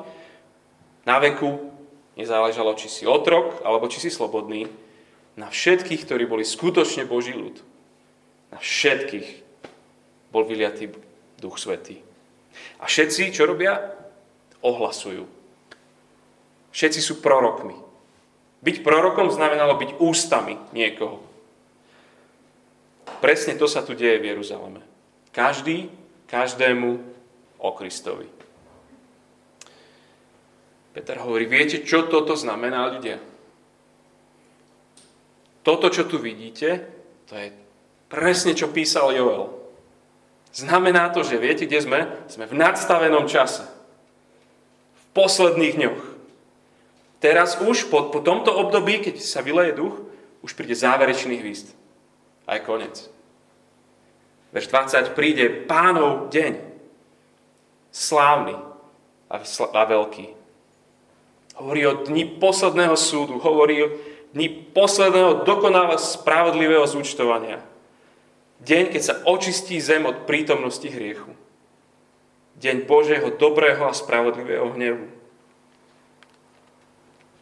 na 1.09 1.17
veku, 1.17 1.73
nezáležalo, 2.13 2.77
či 2.77 2.85
si 2.85 3.09
otrok, 3.09 3.65
alebo 3.65 3.89
či 3.89 3.97
si 3.97 4.13
slobodný. 4.13 4.69
Na 5.33 5.49
všetkých, 5.49 6.05
ktorí 6.05 6.29
boli 6.29 6.45
skutočne 6.45 7.09
Boží 7.09 7.33
ľud. 7.33 7.57
Na 8.53 8.61
všetkých 8.61 9.41
bol 10.29 10.45
vyliatý 10.45 10.93
Duch 11.41 11.57
Svetý. 11.57 11.97
A 12.77 12.85
všetci, 12.85 13.33
čo 13.33 13.49
robia? 13.49 13.89
Ohlasujú. 14.61 15.25
Všetci 16.69 17.01
sú 17.01 17.25
prorokmi. 17.25 17.73
Byť 18.61 18.85
prorokom 18.85 19.33
znamenalo 19.33 19.81
byť 19.81 19.97
ústami 19.97 20.61
niekoho. 20.77 21.25
Presne 23.17 23.57
to 23.57 23.65
sa 23.65 23.81
tu 23.81 23.97
deje 23.97 24.21
v 24.21 24.29
Jeruzaleme. 24.29 24.85
Každý, 25.33 25.89
každému 26.29 27.10
o 27.61 27.69
Kristovi. 27.77 28.27
Peter 30.91 31.15
hovorí, 31.23 31.47
viete, 31.47 31.87
čo 31.87 32.11
toto 32.11 32.35
znamená 32.35 32.91
ľudia? 32.91 33.21
Toto, 35.61 35.87
čo 35.87 36.09
tu 36.09 36.19
vidíte, 36.19 36.83
to 37.29 37.37
je 37.37 37.53
presne, 38.11 38.51
čo 38.57 38.73
písal 38.73 39.13
Joel. 39.15 39.55
Znamená 40.51 41.13
to, 41.15 41.23
že 41.23 41.39
viete, 41.39 41.63
kde 41.63 41.79
sme? 41.79 41.99
Sme 42.27 42.43
v 42.43 42.57
nadstavenom 42.59 43.23
čase. 43.29 43.63
V 44.99 45.03
posledných 45.15 45.77
dňoch. 45.79 46.01
Teraz 47.23 47.61
už 47.63 47.87
po, 47.87 48.11
po 48.11 48.19
tomto 48.19 48.51
období, 48.51 48.99
keď 48.99 49.21
sa 49.21 49.45
vyleje 49.45 49.77
duch, 49.79 49.95
už 50.41 50.57
príde 50.57 50.75
záverečný 50.75 51.39
hvízd. 51.39 51.71
Aj 52.49 52.59
konec. 52.65 53.07
Verš 54.51 54.67
20 54.67 55.15
príde 55.15 55.47
pánov 55.69 56.27
deň. 56.33 56.70
Slávny 57.91 58.55
a, 59.31 59.85
veľký. 59.85 60.25
Hovorí 61.59 61.81
o 61.87 61.93
dni 62.07 62.25
posledného 62.39 62.95
súdu. 62.95 63.39
Hovorí 63.39 63.83
o 63.83 63.93
dni 64.31 64.47
posledného 64.71 65.43
dokonale 65.43 65.99
spravodlivého 65.99 66.87
zúčtovania. 66.87 67.59
Deň, 68.63 68.95
keď 68.95 69.01
sa 69.01 69.19
očistí 69.27 69.79
zem 69.83 70.07
od 70.07 70.23
prítomnosti 70.23 70.85
hriechu. 70.85 71.35
Deň 72.61 72.87
Božieho 72.87 73.33
dobrého 73.35 73.83
a 73.89 73.93
spravodlivého 73.95 74.71
hnevu. 74.77 75.07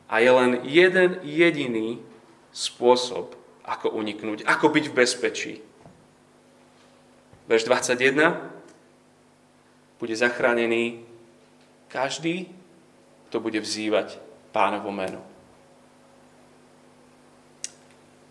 A 0.10 0.24
je 0.24 0.32
len 0.32 0.51
jeden 0.65 1.22
jediný 1.22 2.01
spôsob, 2.50 3.38
ako 3.62 3.94
uniknúť, 3.94 4.41
ako 4.48 4.74
byť 4.74 4.86
v 4.89 4.96
bezpečí. 4.98 5.53
Verš 7.46 7.70
21. 7.70 8.59
Bude 10.00 10.15
zachránený 10.15 11.03
každý, 11.91 12.48
kto 13.29 13.44
bude 13.44 13.60
vzývať 13.60 14.18
pánovo 14.56 14.89
meno. 14.96 15.22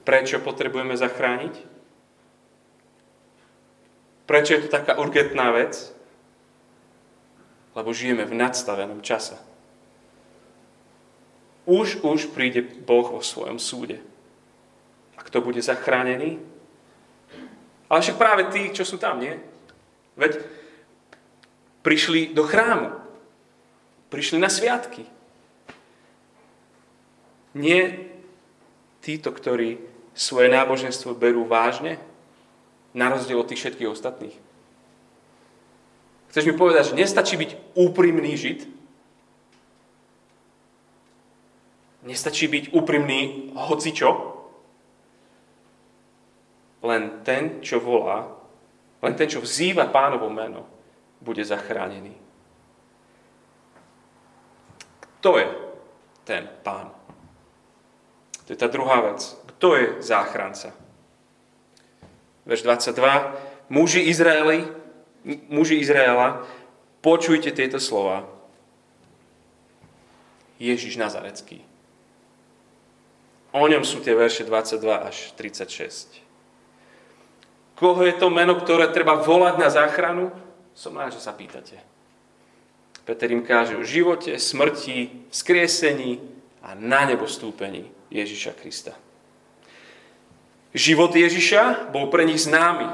Prečo 0.08 0.40
potrebujeme 0.40 0.96
zachrániť? 0.96 1.54
Prečo 4.24 4.56
je 4.56 4.60
to 4.64 4.68
taká 4.72 4.96
urgentná 4.96 5.52
vec? 5.52 5.92
Lebo 7.76 7.92
žijeme 7.92 8.24
v 8.24 8.34
nadstavenom 8.34 9.04
čase. 9.04 9.36
Už, 11.68 12.00
už 12.00 12.32
príde 12.32 12.64
Boh 12.64 13.04
vo 13.12 13.20
svojom 13.20 13.60
súde. 13.60 14.00
A 15.16 15.20
kto 15.20 15.44
bude 15.44 15.60
zachránený? 15.60 16.40
Ale 17.92 18.00
však 18.00 18.16
práve 18.16 18.48
tí, 18.48 18.72
čo 18.72 18.88
sú 18.88 18.96
tam, 18.96 19.20
nie? 19.20 19.36
Veď 20.16 20.40
prišli 21.88 22.36
do 22.36 22.44
chrámu. 22.44 22.92
Prišli 24.12 24.36
na 24.36 24.52
sviatky. 24.52 25.08
Nie 27.56 28.12
títo, 29.00 29.32
ktorí 29.32 29.80
svoje 30.12 30.52
náboženstvo 30.52 31.16
berú 31.16 31.48
vážne, 31.48 31.96
na 32.92 33.08
rozdiel 33.08 33.40
od 33.40 33.48
tých 33.48 33.64
všetkých 33.64 33.88
ostatných. 33.88 34.36
Chceš 36.28 36.44
mi 36.44 36.60
povedať, 36.60 36.92
že 36.92 36.98
nestačí 37.00 37.40
byť 37.40 37.50
úprimný 37.72 38.36
žid? 38.36 38.68
Nestačí 42.04 42.52
byť 42.52 42.76
úprimný 42.76 43.52
hocičo? 43.56 44.36
Len 46.84 47.24
ten, 47.24 47.64
čo 47.64 47.80
volá, 47.80 48.28
len 49.00 49.16
ten, 49.16 49.28
čo 49.28 49.40
vzýva 49.40 49.88
pánovo 49.88 50.28
meno, 50.28 50.77
bude 51.20 51.44
zachránený. 51.44 52.14
Kto 55.18 55.38
je 55.38 55.48
ten 56.22 56.46
pán? 56.62 56.94
To 58.46 58.54
je 58.54 58.58
tá 58.58 58.70
druhá 58.70 59.02
vec. 59.02 59.20
Kto 59.56 59.74
je 59.76 59.86
záchranca? 60.00 60.72
Verš 62.46 62.62
22. 62.64 63.68
Muži 63.68 64.08
Izraeli, 64.08 64.64
muži 65.52 65.76
Izraela, 65.82 66.48
počujte 67.04 67.52
tieto 67.52 67.76
slova. 67.76 68.24
Ježiš 70.56 70.96
Nazarecký. 70.96 71.62
O 73.52 73.64
ňom 73.64 73.84
sú 73.84 74.00
tie 74.00 74.16
verše 74.16 74.44
22 74.44 75.08
až 75.08 75.16
36. 75.36 76.24
Koho 77.78 78.02
je 78.02 78.16
to 78.16 78.28
meno, 78.28 78.58
ktoré 78.58 78.90
treba 78.90 79.20
volať 79.20 79.54
na 79.60 79.68
záchranu? 79.70 80.32
Som 80.78 80.94
rád, 80.94 81.18
že 81.18 81.26
sa 81.26 81.34
pýtate. 81.34 81.74
Peter 83.02 83.26
im 83.34 83.42
káže 83.42 83.74
o 83.74 83.82
živote, 83.82 84.38
smrti, 84.38 85.26
vzkriesení 85.34 86.22
a 86.62 86.78
na 86.78 87.02
nebo 87.02 87.26
stúpení 87.26 87.90
Ježiša 88.14 88.54
Krista. 88.54 88.94
Život 90.70 91.10
Ježiša 91.18 91.90
bol 91.90 92.06
pre 92.06 92.22
nich 92.22 92.46
známy. 92.46 92.86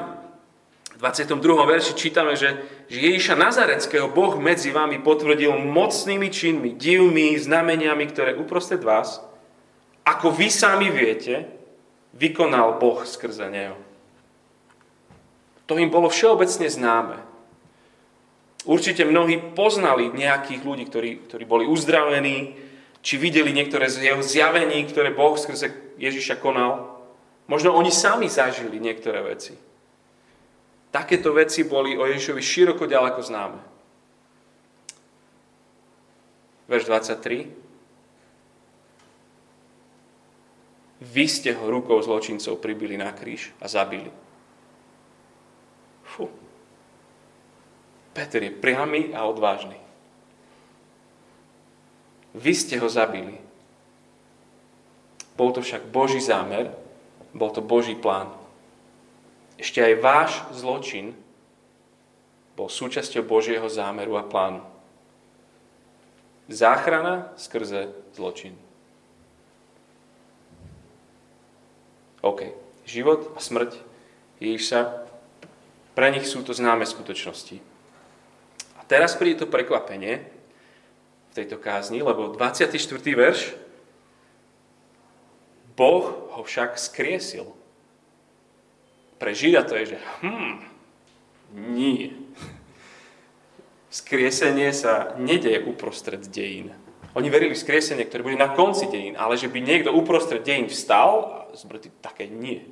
V 0.96 0.98
22. 1.02 1.36
verši 1.44 1.92
čítame, 1.92 2.40
že 2.40 2.56
Ježiša 2.88 3.36
Nazareckého 3.36 4.08
Boh 4.08 4.32
medzi 4.40 4.72
vami 4.72 5.04
potvrdil 5.04 5.52
mocnými 5.52 6.32
činmi, 6.32 6.72
divmi, 6.80 7.36
znameniami, 7.36 8.04
ktoré 8.08 8.32
uprostred 8.32 8.80
vás, 8.80 9.20
ako 10.08 10.32
vy 10.32 10.48
sami 10.48 10.88
viete, 10.88 11.52
vykonal 12.16 12.80
Boh 12.80 13.04
skrze 13.04 13.44
Neho. 13.52 13.76
To 15.68 15.76
im 15.76 15.92
bolo 15.92 16.08
všeobecne 16.08 16.64
známe. 16.70 17.33
Určite 18.64 19.04
mnohí 19.04 19.52
poznali 19.52 20.08
nejakých 20.08 20.64
ľudí, 20.64 20.84
ktorí, 20.88 21.28
ktorí 21.28 21.44
boli 21.44 21.68
uzdravení, 21.68 22.56
či 23.04 23.20
videli 23.20 23.52
niektoré 23.52 23.92
z 23.92 24.08
jeho 24.08 24.24
zjavení, 24.24 24.88
ktoré 24.88 25.12
Boh 25.12 25.36
skrze 25.36 25.96
Ježiša 26.00 26.40
konal. 26.40 26.96
Možno 27.44 27.76
oni 27.76 27.92
sami 27.92 28.32
zažili 28.32 28.80
niektoré 28.80 29.20
veci. 29.20 29.52
Takéto 30.88 31.36
veci 31.36 31.68
boli 31.68 31.92
o 31.92 32.08
Ježišovi 32.08 32.40
široko 32.40 32.88
ďaleko 32.88 33.20
známe. 33.20 33.60
Verš 36.64 36.88
23. 36.88 37.64
Vy 41.04 41.24
ste 41.28 41.52
ho 41.52 41.68
rukou 41.68 42.00
zločincov 42.00 42.56
pribili 42.64 42.96
na 42.96 43.12
kríž 43.12 43.52
a 43.60 43.68
zabili. 43.68 44.08
Fú. 46.08 46.32
Peter 48.14 48.40
je 48.40 48.54
priamy 48.54 49.10
a 49.10 49.26
odvážny. 49.26 49.74
Vy 52.34 52.52
ste 52.54 52.78
ho 52.78 52.86
zabili. 52.86 53.42
Bol 55.34 55.50
to 55.50 55.62
však 55.62 55.90
Boží 55.90 56.22
zámer, 56.22 56.70
bol 57.34 57.50
to 57.50 57.58
Boží 57.58 57.98
plán. 57.98 58.30
Ešte 59.58 59.82
aj 59.82 59.94
váš 59.98 60.30
zločin 60.54 61.14
bol 62.54 62.70
súčasťou 62.70 63.26
Božieho 63.26 63.66
zámeru 63.66 64.14
a 64.14 64.22
plánu. 64.22 64.62
Záchrana 66.46 67.34
skrze 67.34 67.90
zločin. 68.14 68.54
OK. 72.22 72.54
Život 72.86 73.34
a 73.34 73.40
smrť 73.42 73.74
Ježiša 74.38 74.80
pre 75.98 76.10
nich 76.14 76.26
sú 76.26 76.46
to 76.46 76.54
známe 76.54 76.86
skutočnosti. 76.86 77.73
Teraz 78.84 79.16
príde 79.16 79.44
to 79.44 79.46
prekvapenie 79.48 80.24
v 81.30 81.32
tejto 81.32 81.56
kázni, 81.56 82.04
lebo 82.04 82.30
24. 82.30 82.78
verš 83.16 83.56
Boh 85.74 86.30
ho 86.38 86.42
však 86.46 86.78
skriesil. 86.78 87.50
Pre 89.18 89.30
Žida 89.34 89.66
to 89.66 89.74
je, 89.74 89.94
že 89.94 89.98
hm, 90.22 90.54
nie. 91.74 92.14
Skriesenie 93.90 94.74
sa 94.74 95.14
nedeje 95.18 95.62
uprostred 95.66 96.26
dejín. 96.30 96.74
Oni 97.14 97.30
verili 97.30 97.54
v 97.54 97.62
skriesenie, 97.62 98.10
ktoré 98.10 98.26
bude 98.26 98.38
na 98.38 98.50
konci 98.50 98.90
dejín, 98.90 99.14
ale 99.14 99.38
že 99.38 99.46
by 99.46 99.62
niekto 99.62 99.94
uprostred 99.94 100.42
dejín 100.42 100.66
vstal 100.66 101.10
a 101.30 101.36
zmrtvý, 101.54 101.94
také 102.02 102.26
nie. 102.26 102.66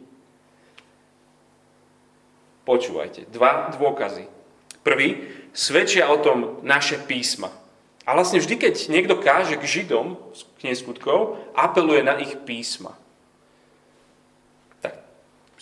Počúvajte, 2.67 3.31
dva 3.31 3.71
dôkazy. 3.75 4.42
Prvý, 4.83 5.31
svedčia 5.55 6.11
o 6.11 6.19
tom 6.19 6.59
naše 6.67 6.99
písma. 6.99 7.55
A 8.03 8.19
vlastne 8.19 8.43
vždy, 8.43 8.59
keď 8.59 8.75
niekto 8.91 9.15
káže 9.23 9.55
k 9.55 9.63
Židom, 9.63 10.19
knihe 10.59 10.75
skutkov, 10.75 11.39
apeluje 11.55 12.03
na 12.03 12.19
ich 12.19 12.35
písma. 12.43 12.99
Tak, 14.83 14.99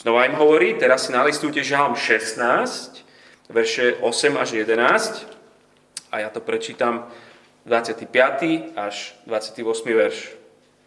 znova 0.00 0.24
im 0.24 0.40
hovorí, 0.40 0.72
teraz 0.80 1.08
si 1.08 1.12
nalistujte 1.12 1.60
Žalm 1.60 2.00
16, 2.00 3.04
verše 3.52 4.00
8 4.00 4.40
až 4.40 4.56
11, 4.56 5.28
a 6.10 6.24
ja 6.24 6.28
to 6.32 6.40
prečítam 6.40 7.12
25. 7.68 8.72
až 8.74 9.14
28. 9.28 9.60
verš. 9.92 10.32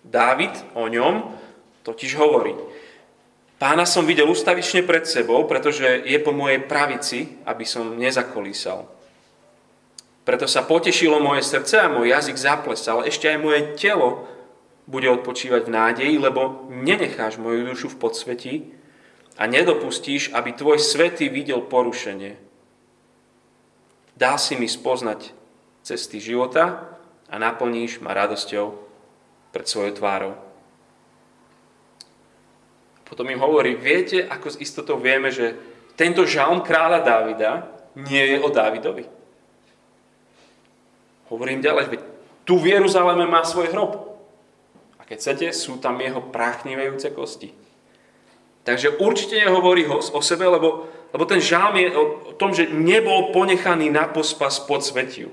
Dávid 0.03 0.51
o 0.73 0.89
ňom 0.89 1.31
totiž 1.85 2.17
hovorí, 2.17 2.57
Pána 3.63 3.87
som 3.87 4.03
videl 4.03 4.27
ustavične 4.27 4.83
pred 4.83 5.07
sebou, 5.07 5.47
pretože 5.47 6.03
je 6.03 6.19
po 6.19 6.35
mojej 6.35 6.67
pravici, 6.67 7.39
aby 7.47 7.63
som 7.63 7.95
nezakolísal. 7.95 8.83
Preto 10.27 10.51
sa 10.51 10.67
potešilo 10.67 11.23
moje 11.23 11.47
srdce 11.47 11.79
a 11.79 11.87
môj 11.87 12.11
jazyk 12.11 12.35
zaplesal. 12.35 13.07
Ešte 13.07 13.31
aj 13.31 13.39
moje 13.39 13.79
telo 13.79 14.27
bude 14.83 15.07
odpočívať 15.07 15.63
v 15.63 15.75
nádeji, 15.79 16.15
lebo 16.19 16.67
nenecháš 16.75 17.39
moju 17.39 17.71
dušu 17.71 17.87
v 17.95 17.99
podsvetí 18.03 18.53
a 19.39 19.47
nedopustíš, 19.47 20.35
aby 20.35 20.51
tvoj 20.51 20.83
svetý 20.83 21.31
videl 21.31 21.63
porušenie. 21.63 22.35
Dá 24.19 24.35
si 24.35 24.59
mi 24.59 24.67
spoznať 24.67 25.31
cesty 25.87 26.19
života 26.19 26.99
a 27.31 27.39
naplníš 27.39 28.03
ma 28.03 28.11
radosťou 28.11 28.75
pred 29.55 29.63
svojou 29.71 29.95
tvárou. 29.95 30.35
Potom 33.13 33.29
im 33.29 33.37
hovorí, 33.37 33.77
viete, 33.77 34.25
ako 34.25 34.57
s 34.57 34.57
istotou 34.57 34.97
vieme, 34.97 35.29
že 35.29 35.53
tento 35.93 36.25
žalm 36.25 36.65
kráľa 36.65 37.05
Dávida 37.05 37.69
nie 37.93 38.25
je 38.33 38.41
o 38.41 38.49
Dávidovi. 38.49 39.05
Hovorím 41.29 41.61
ďalej, 41.61 41.93
veď 41.93 42.01
tu 42.41 42.57
v 42.57 42.73
Jeruzaleme 42.73 43.29
má 43.29 43.45
svoj 43.45 43.69
hrob. 43.69 44.17
A 44.97 45.05
keď 45.05 45.17
chcete, 45.21 45.47
sú 45.53 45.77
tam 45.77 46.01
jeho 46.01 46.25
práchnivejúce 46.25 47.13
kosti. 47.13 47.53
Takže 48.65 48.97
určite 48.97 49.45
nehovorí 49.45 49.85
ho 49.85 50.01
o 50.01 50.21
sebe, 50.25 50.49
lebo, 50.49 50.89
lebo 51.13 51.23
ten 51.29 51.37
žalm 51.37 51.77
je 51.77 51.93
o 51.93 52.33
tom, 52.33 52.49
že 52.49 52.65
nebol 52.73 53.29
ponechaný 53.29 53.93
na 53.93 54.09
pospas 54.09 54.57
pod 54.57 54.81
svetiu. 54.81 55.29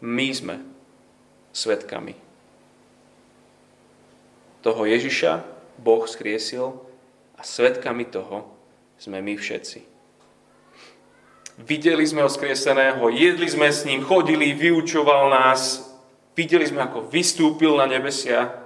My 0.07 0.31
sme 0.31 0.63
svetkami. 1.51 2.15
Toho 4.63 4.87
Ježiša 4.87 5.43
Boh 5.75 6.07
skriesil 6.07 6.79
a 7.35 7.41
svetkami 7.43 8.07
toho 8.07 8.47
sme 8.95 9.19
my 9.19 9.35
všetci. 9.35 9.83
Videli 11.57 12.05
sme 12.05 12.23
ho 12.23 12.29
skrieseného, 12.29 13.01
jedli 13.11 13.49
sme 13.49 13.67
s 13.67 13.83
ním, 13.83 14.05
chodili, 14.05 14.53
vyučoval 14.53 15.33
nás, 15.33 15.89
videli 16.37 16.63
sme, 16.69 16.85
ako 16.85 17.09
vystúpil 17.09 17.75
na 17.75 17.89
nebesia. 17.89 18.63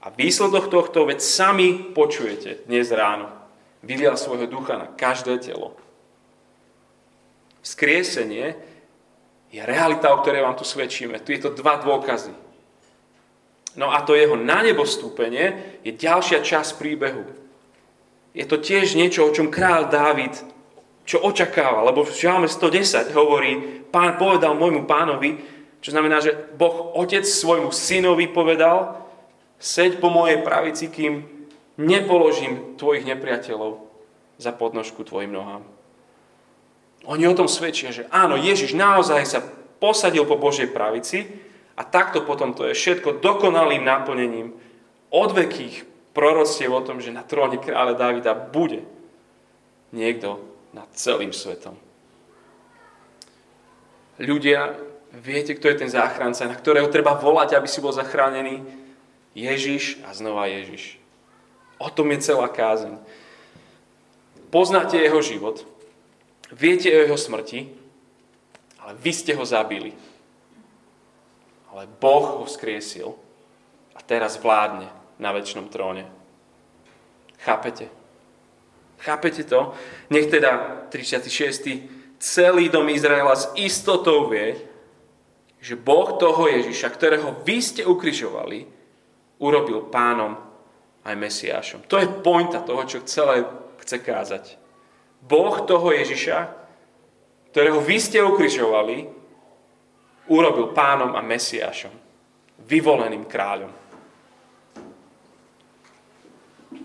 A 0.00 0.08
výsledok 0.08 0.72
tohto 0.72 1.04
veď 1.04 1.20
sami 1.20 1.92
počujete 1.92 2.64
dnes 2.64 2.88
ráno. 2.88 3.28
Vylial 3.84 4.16
svojho 4.16 4.48
ducha 4.48 4.80
na 4.80 4.88
každé 4.88 5.44
telo. 5.44 5.76
Skriesenie 7.60 8.56
je 9.50 9.60
realita, 9.62 10.14
o 10.14 10.22
ktorej 10.22 10.46
vám 10.46 10.54
tu 10.54 10.62
svedčíme. 10.62 11.22
Tu 11.22 11.34
je 11.34 11.42
to 11.42 11.50
dva 11.54 11.82
dôkazy. 11.82 12.32
No 13.78 13.90
a 13.94 14.02
to 14.02 14.18
jeho 14.18 14.34
na 14.34 14.62
nebo 14.62 14.82
stúpenie 14.86 15.78
je 15.86 15.94
ďalšia 15.94 16.42
časť 16.42 16.78
príbehu. 16.78 17.22
Je 18.34 18.46
to 18.46 18.58
tiež 18.62 18.94
niečo, 18.94 19.26
o 19.26 19.34
čom 19.34 19.50
král 19.50 19.90
Dávid 19.90 20.38
čo 21.10 21.26
očakáva, 21.26 21.82
lebo 21.90 22.06
v 22.06 22.14
Žalme 22.14 22.46
110 22.46 23.10
hovorí, 23.18 23.82
pán 23.90 24.14
povedal 24.14 24.54
môjmu 24.54 24.86
pánovi, 24.86 25.42
čo 25.82 25.90
znamená, 25.90 26.22
že 26.22 26.36
Boh 26.54 26.94
otec 26.94 27.26
svojmu 27.26 27.74
synovi 27.74 28.30
povedal, 28.30 29.00
seď 29.58 29.98
po 29.98 30.06
mojej 30.06 30.38
pravici, 30.46 30.86
kým 30.86 31.26
nepoložím 31.82 32.78
tvojich 32.78 33.08
nepriateľov 33.10 33.82
za 34.38 34.54
podnožku 34.54 35.02
tvojim 35.02 35.34
nohám. 35.34 35.66
Oni 37.08 37.24
o 37.24 37.36
tom 37.36 37.48
svedčia, 37.48 37.94
že 37.94 38.04
áno, 38.12 38.36
Ježiš 38.36 38.76
naozaj 38.76 39.22
sa 39.24 39.40
posadil 39.80 40.28
po 40.28 40.36
Božej 40.36 40.68
pravici 40.68 41.24
a 41.72 41.82
takto 41.82 42.20
potom 42.28 42.52
to 42.52 42.68
je 42.68 42.76
všetko 42.76 43.24
dokonalým 43.24 43.80
náplnením 43.80 44.52
odvekých 45.08 45.88
proroctiev 46.12 46.70
o 46.76 46.84
tom, 46.84 47.00
že 47.00 47.14
na 47.14 47.24
tróne 47.24 47.56
kráľa 47.56 47.96
Davida 47.96 48.36
bude 48.36 48.84
niekto 49.96 50.38
nad 50.76 50.86
celým 50.92 51.32
svetom. 51.32 51.74
Ľudia, 54.20 54.76
viete, 55.16 55.56
kto 55.56 55.72
je 55.72 55.80
ten 55.80 55.90
záchranca, 55.90 56.44
na 56.44 56.52
ktorého 56.52 56.92
treba 56.92 57.16
volať, 57.16 57.56
aby 57.56 57.64
si 57.64 57.80
bol 57.80 57.90
zachránený? 57.90 58.60
Ježiš 59.32 60.02
a 60.04 60.12
znova 60.12 60.50
Ježiš. 60.50 61.00
O 61.80 61.88
tom 61.88 62.12
je 62.12 62.20
celá 62.20 62.50
kázeň. 62.50 63.00
Poznáte 64.52 65.00
jeho 65.00 65.22
život, 65.24 65.64
viete 66.54 66.90
o 66.90 67.02
jeho 67.06 67.18
smrti, 67.18 67.68
ale 68.80 68.92
vy 68.98 69.12
ste 69.12 69.32
ho 69.36 69.44
zabili. 69.44 69.94
Ale 71.70 71.86
Boh 71.86 72.42
ho 72.42 72.44
vzkriesil 72.46 73.14
a 73.94 74.00
teraz 74.02 74.40
vládne 74.40 74.90
na 75.22 75.30
väčšnom 75.30 75.70
tróne. 75.70 76.08
Chápete? 77.40 77.86
Chápete 79.00 79.46
to? 79.48 79.72
Nech 80.12 80.28
teda 80.28 80.84
36. 80.92 82.20
celý 82.20 82.68
dom 82.68 82.84
Izraela 82.92 83.32
s 83.32 83.48
istotou 83.56 84.28
vie, 84.28 84.60
že 85.60 85.76
Boh 85.76 86.16
toho 86.20 86.48
Ježiša, 86.48 86.88
ktorého 86.92 87.40
vy 87.44 87.64
ste 87.64 87.82
ukrižovali, 87.84 88.68
urobil 89.40 89.88
pánom 89.88 90.36
aj 91.04 91.14
Mesiášom. 91.16 91.80
To 91.88 91.96
je 91.96 92.08
pointa 92.20 92.60
toho, 92.60 92.84
čo 92.84 93.08
celé 93.08 93.44
chce 93.80 93.96
kázať. 94.04 94.59
Boh 95.20 95.56
toho 95.68 95.92
Ježiša, 95.92 96.38
ktorého 97.50 97.80
vy 97.82 97.96
ste 98.00 98.24
ukrižovali, 98.24 99.08
urobil 100.30 100.72
pánom 100.72 101.12
a 101.16 101.20
Mesiášom. 101.20 101.92
Vyvoleným 102.60 103.26
kráľom. 103.26 103.80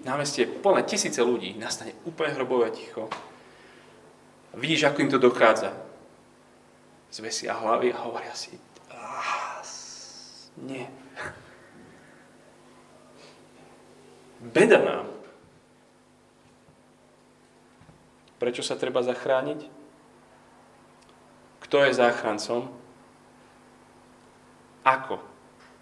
námestie 0.06 0.45
plné 0.45 0.86
tisíce 0.86 1.17
ľudí, 1.17 1.58
nastane 1.58 1.98
úplne 2.06 2.38
hrobové 2.38 2.69
ticho. 2.69 3.10
Vidíš, 4.54 4.88
ako 4.88 5.02
im 5.02 5.10
to 5.12 5.19
dochádza. 5.19 5.74
Zvesia 7.10 7.58
hlavy 7.58 7.91
a 7.91 8.02
hovoria 8.06 8.34
si, 8.38 8.56
nie. 10.63 10.88
Beda 14.39 14.80
nám. 14.80 15.14
Prečo 18.45 18.62
sa 18.62 18.77
treba 18.77 19.01
zachrániť? 19.01 19.65
Kto 21.65 21.81
je 21.81 21.97
záchrancom? 21.97 22.69
Ako 24.86 25.17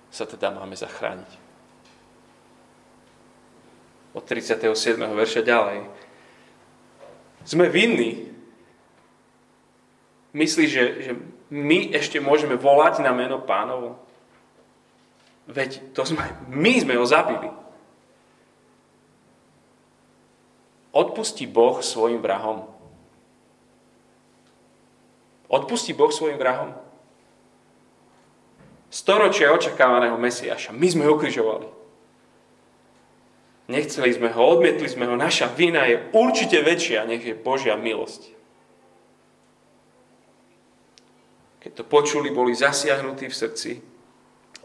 sa 0.08 0.23
teda 0.23 0.56
máme 0.56 0.80
zachrániť? 0.80 1.43
od 4.13 4.23
37. 4.23 4.69
verša 5.02 5.41
ďalej. 5.41 5.89
Sme 7.43 7.67
vinní. 7.67 8.30
Myslíš, 10.34 10.69
že, 10.69 10.86
že 11.02 11.12
my 11.54 11.93
ešte 11.93 12.21
môžeme 12.21 12.58
volať 12.58 13.02
na 13.02 13.13
meno 13.13 13.41
pánovo? 13.41 13.97
Veď 15.49 15.82
to 15.91 16.08
sme, 16.08 16.23
my 16.47 16.73
sme 16.80 16.93
ho 16.95 17.06
zabili. 17.06 17.49
Odpustí 20.93 21.49
Boh 21.49 21.82
svojim 21.82 22.21
vrahom. 22.21 22.69
Odpustí 25.49 25.97
Boh 25.97 26.13
svojim 26.13 26.38
vrahom. 26.38 26.77
Storočia 28.93 29.49
očakávaného 29.49 30.13
Mesiaša. 30.21 30.69
My 30.69 30.86
sme 30.86 31.10
ho 31.10 31.17
ukrižovali. 31.17 31.65
Nechceli 33.73 34.13
sme 34.13 34.29
ho, 34.29 34.41
odmietli 34.53 34.86
sme 34.86 35.10
ho, 35.10 35.17
naša 35.17 35.49
vina 35.49 35.89
je 35.89 35.97
určite 36.13 36.62
väčšia, 36.62 37.10
nech 37.10 37.25
je 37.25 37.34
Božia 37.34 37.73
milosť. 37.73 38.29
Keď 41.63 41.71
to 41.71 41.84
počuli, 41.88 42.29
boli 42.29 42.53
zasiahnutí 42.53 43.32
v 43.32 43.39
srdci, 43.39 43.71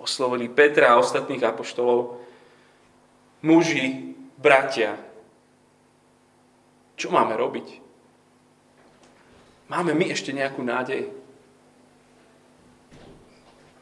oslovili 0.02 0.50
Petra 0.50 0.92
a 0.92 1.00
ostatných 1.00 1.40
apoštolov, 1.40 2.20
muži, 3.46 4.18
bratia, 4.36 4.98
čo 6.98 7.14
máme 7.14 7.38
robiť? 7.38 7.68
Máme 9.70 9.94
my 9.94 10.10
ešte 10.10 10.34
nejakú 10.34 10.66
nádej? 10.66 11.06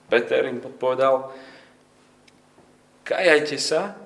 Peter 0.07 0.46
im 0.46 0.62
odpovedal, 0.62 1.35
kajajte 3.02 3.59
sa 3.59 3.98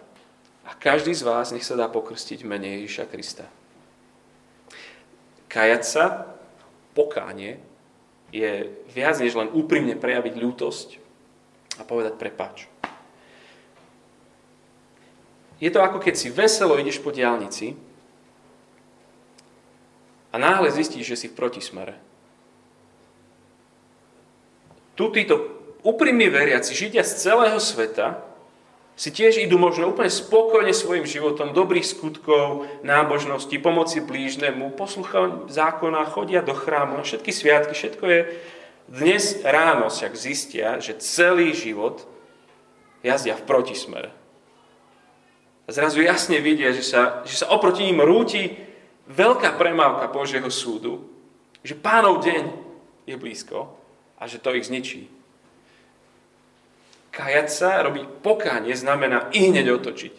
a 0.65 0.71
každý 0.79 1.13
z 1.13 1.27
vás 1.27 1.53
nech 1.53 1.67
sa 1.67 1.77
dá 1.77 1.91
pokrstiť 1.93 2.47
mene 2.47 2.81
Ježiša 2.81 3.05
Krista. 3.11 3.45
Kajať 5.51 5.83
sa, 5.83 6.05
pokánie, 6.95 7.61
je 8.31 8.71
viac 8.95 9.19
než 9.19 9.35
len 9.35 9.51
úprimne 9.51 9.99
prejaviť 9.99 10.35
ľútosť 10.39 10.89
a 11.77 11.83
povedať 11.83 12.15
prepáč. 12.15 12.71
Je 15.61 15.69
to 15.69 15.83
ako 15.85 16.01
keď 16.01 16.15
si 16.17 16.33
veselo 16.33 16.79
ideš 16.81 17.03
po 17.03 17.13
diálnici 17.13 17.90
a 20.31 20.39
náhle 20.39 20.71
zistíš, 20.71 21.07
že 21.07 21.17
si 21.17 21.27
v 21.29 21.37
protismere. 21.37 21.99
Tu 24.95 25.11
títo 25.11 25.49
úprimní 25.83 26.29
veriaci, 26.29 26.75
židia 26.75 27.03
z 27.03 27.17
celého 27.17 27.59
sveta, 27.61 28.21
si 29.01 29.09
tiež 29.09 29.41
idú 29.41 29.57
možno 29.57 29.89
úplne 29.89 30.13
spokojne 30.13 30.77
svojim 30.77 31.09
životom, 31.09 31.57
dobrých 31.57 31.89
skutkov, 31.89 32.69
nábožnosti, 32.85 33.57
pomoci 33.57 34.05
blížnemu, 34.05 34.77
posluchajú 34.77 35.49
zákona, 35.49 36.13
chodia 36.13 36.45
do 36.45 36.53
chrámu 36.53 37.01
na 37.01 37.05
všetky 37.09 37.33
sviatky, 37.33 37.73
všetko 37.73 38.05
je. 38.05 38.21
Dnes 38.93 39.41
ráno 39.41 39.89
však 39.89 40.13
zistia, 40.13 40.77
že 40.85 41.01
celý 41.01 41.57
život 41.57 42.05
jazdia 43.01 43.41
v 43.41 43.47
protismere. 43.49 44.13
A 45.65 45.73
zrazu 45.73 46.05
jasne 46.05 46.37
vidia, 46.45 46.77
že 46.77 46.85
sa, 46.85 47.25
že 47.25 47.41
sa 47.41 47.49
oproti 47.49 47.89
ním 47.89 48.05
rúti 48.05 48.53
veľká 49.11 49.59
premávka 49.59 50.07
Božieho 50.07 50.49
súdu, 50.49 51.11
že 51.67 51.75
pánov 51.75 52.23
deň 52.23 52.45
je 53.05 53.17
blízko 53.19 53.75
a 54.17 54.31
že 54.31 54.39
to 54.39 54.55
ich 54.55 54.71
zničí. 54.71 55.11
Kajať 57.11 57.49
sa, 57.51 57.83
robiť 57.83 58.23
pokánie, 58.23 58.73
znamená 58.73 59.35
i 59.35 59.51
hneď 59.51 59.75
otočiť. 59.83 60.15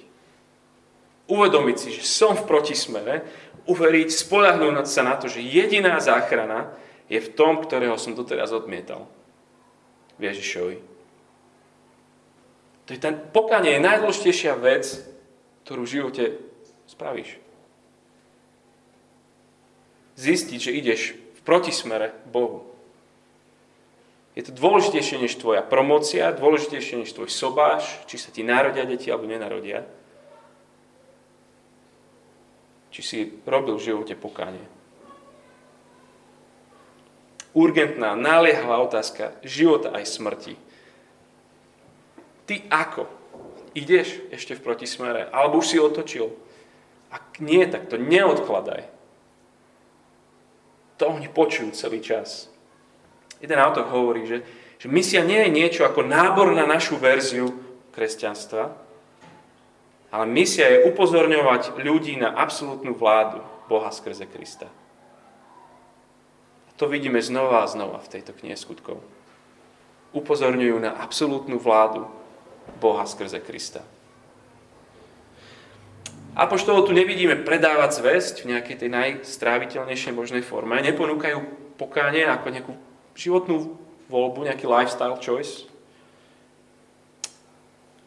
Uvedomiť 1.32 1.78
si, 1.80 1.90
že 1.96 2.04
som 2.04 2.36
v 2.36 2.44
protismere, 2.44 3.24
uveriť, 3.64 4.10
spolahnúť 4.12 4.88
sa 4.92 5.08
na 5.08 5.16
to, 5.16 5.32
že 5.32 5.40
jediná 5.40 5.96
záchrana 6.04 6.76
je 7.08 7.24
v 7.24 7.32
tom, 7.32 7.64
ktorého 7.64 7.96
som 7.96 8.12
doteraz 8.12 8.52
odmietal. 8.52 9.08
V 10.20 10.28
Ježišovi. 10.28 10.78
To 12.86 12.90
je 12.92 13.00
ten 13.00 13.16
pokánie 13.32 13.80
je 13.80 13.88
najdôležitejšia 13.88 14.54
vec, 14.60 14.84
ktorú 15.64 15.88
v 15.88 15.94
živote 15.96 16.24
spravíš. 16.92 17.40
Zistiť, 20.22 20.60
že 20.62 20.78
ideš 20.78 21.02
v 21.18 21.40
protismere 21.42 22.14
Bohu. 22.30 22.70
Je 24.38 24.46
to 24.46 24.54
dôležitejšie 24.54 25.18
než 25.18 25.34
tvoja 25.42 25.66
promócia, 25.66 26.30
dôležitejšie 26.32 27.02
než 27.02 27.10
tvoj 27.12 27.34
sobáš, 27.34 27.84
či 28.06 28.22
sa 28.22 28.30
ti 28.30 28.46
narodia 28.46 28.86
deti 28.86 29.10
alebo 29.10 29.26
nenarodia. 29.26 29.84
Či 32.94 33.02
si 33.02 33.20
robil 33.50 33.76
v 33.76 33.86
živote 33.92 34.14
pokánie 34.14 34.64
urgentná, 37.54 38.16
naliehavá 38.16 38.80
otázka 38.84 39.36
života 39.44 39.92
aj 39.92 40.06
smrti. 40.08 40.56
Ty 42.48 42.56
ako? 42.72 43.04
Ideš 43.72 44.28
ešte 44.32 44.56
v 44.60 44.64
protismere? 44.64 45.28
Alebo 45.32 45.64
už 45.64 45.68
si 45.68 45.78
otočil? 45.80 46.32
Ak 47.12 47.40
nie, 47.40 47.64
tak 47.68 47.88
to 47.88 47.96
neodkladaj. 47.96 48.88
To 51.02 51.10
oni 51.10 51.26
počujú 51.26 51.74
celý 51.74 51.98
čas. 51.98 52.46
Jeden 53.42 53.58
autor 53.58 53.90
hovorí, 53.90 54.30
že, 54.30 54.46
že 54.78 54.86
misia 54.86 55.26
nie 55.26 55.50
je 55.50 55.50
niečo 55.50 55.82
ako 55.82 56.06
nábor 56.06 56.54
na 56.54 56.70
našu 56.70 57.02
verziu 57.02 57.58
kresťanstva, 57.90 58.70
ale 60.14 60.26
misia 60.30 60.70
je 60.70 60.86
upozorňovať 60.94 61.82
ľudí 61.82 62.22
na 62.22 62.38
absolútnu 62.38 62.94
vládu 62.94 63.42
Boha 63.66 63.90
skrze 63.90 64.30
Krista. 64.30 64.70
To 66.78 66.86
vidíme 66.86 67.18
znova 67.18 67.66
a 67.66 67.72
znova 67.72 67.98
v 67.98 68.12
tejto 68.20 68.38
knihe 68.38 68.54
skutkov. 68.54 69.02
Upozorňujú 70.14 70.78
na 70.86 71.02
absolútnu 71.02 71.58
vládu 71.58 72.06
Boha 72.78 73.10
skrze 73.10 73.42
Krista. 73.42 73.82
Apoštolov 76.32 76.88
tu 76.88 76.96
nevidíme 76.96 77.44
predávať 77.44 78.00
zväzť 78.00 78.36
v 78.48 78.56
nejakej 78.56 78.76
tej 78.80 78.90
najstráviteľnejšej 78.90 80.14
možnej 80.16 80.40
forme. 80.40 80.80
Neponúkajú 80.80 81.44
pokánie 81.76 82.24
ako 82.24 82.48
nejakú 82.48 82.74
životnú 83.20 83.76
voľbu, 84.08 84.48
nejaký 84.48 84.64
lifestyle 84.64 85.20
choice. 85.20 85.68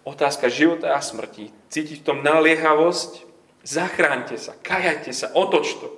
Otázka 0.09 0.49
života 0.49 0.97
a 0.97 1.05
smrti. 1.05 1.53
Cítiť 1.69 2.01
v 2.01 2.07
tom 2.07 2.19
naliehavosť? 2.25 3.29
Zachráňte 3.65 4.37
sa, 4.37 4.53
kajajte 4.61 5.13
sa, 5.13 5.33
otoč 5.33 5.77
to. 5.81 5.89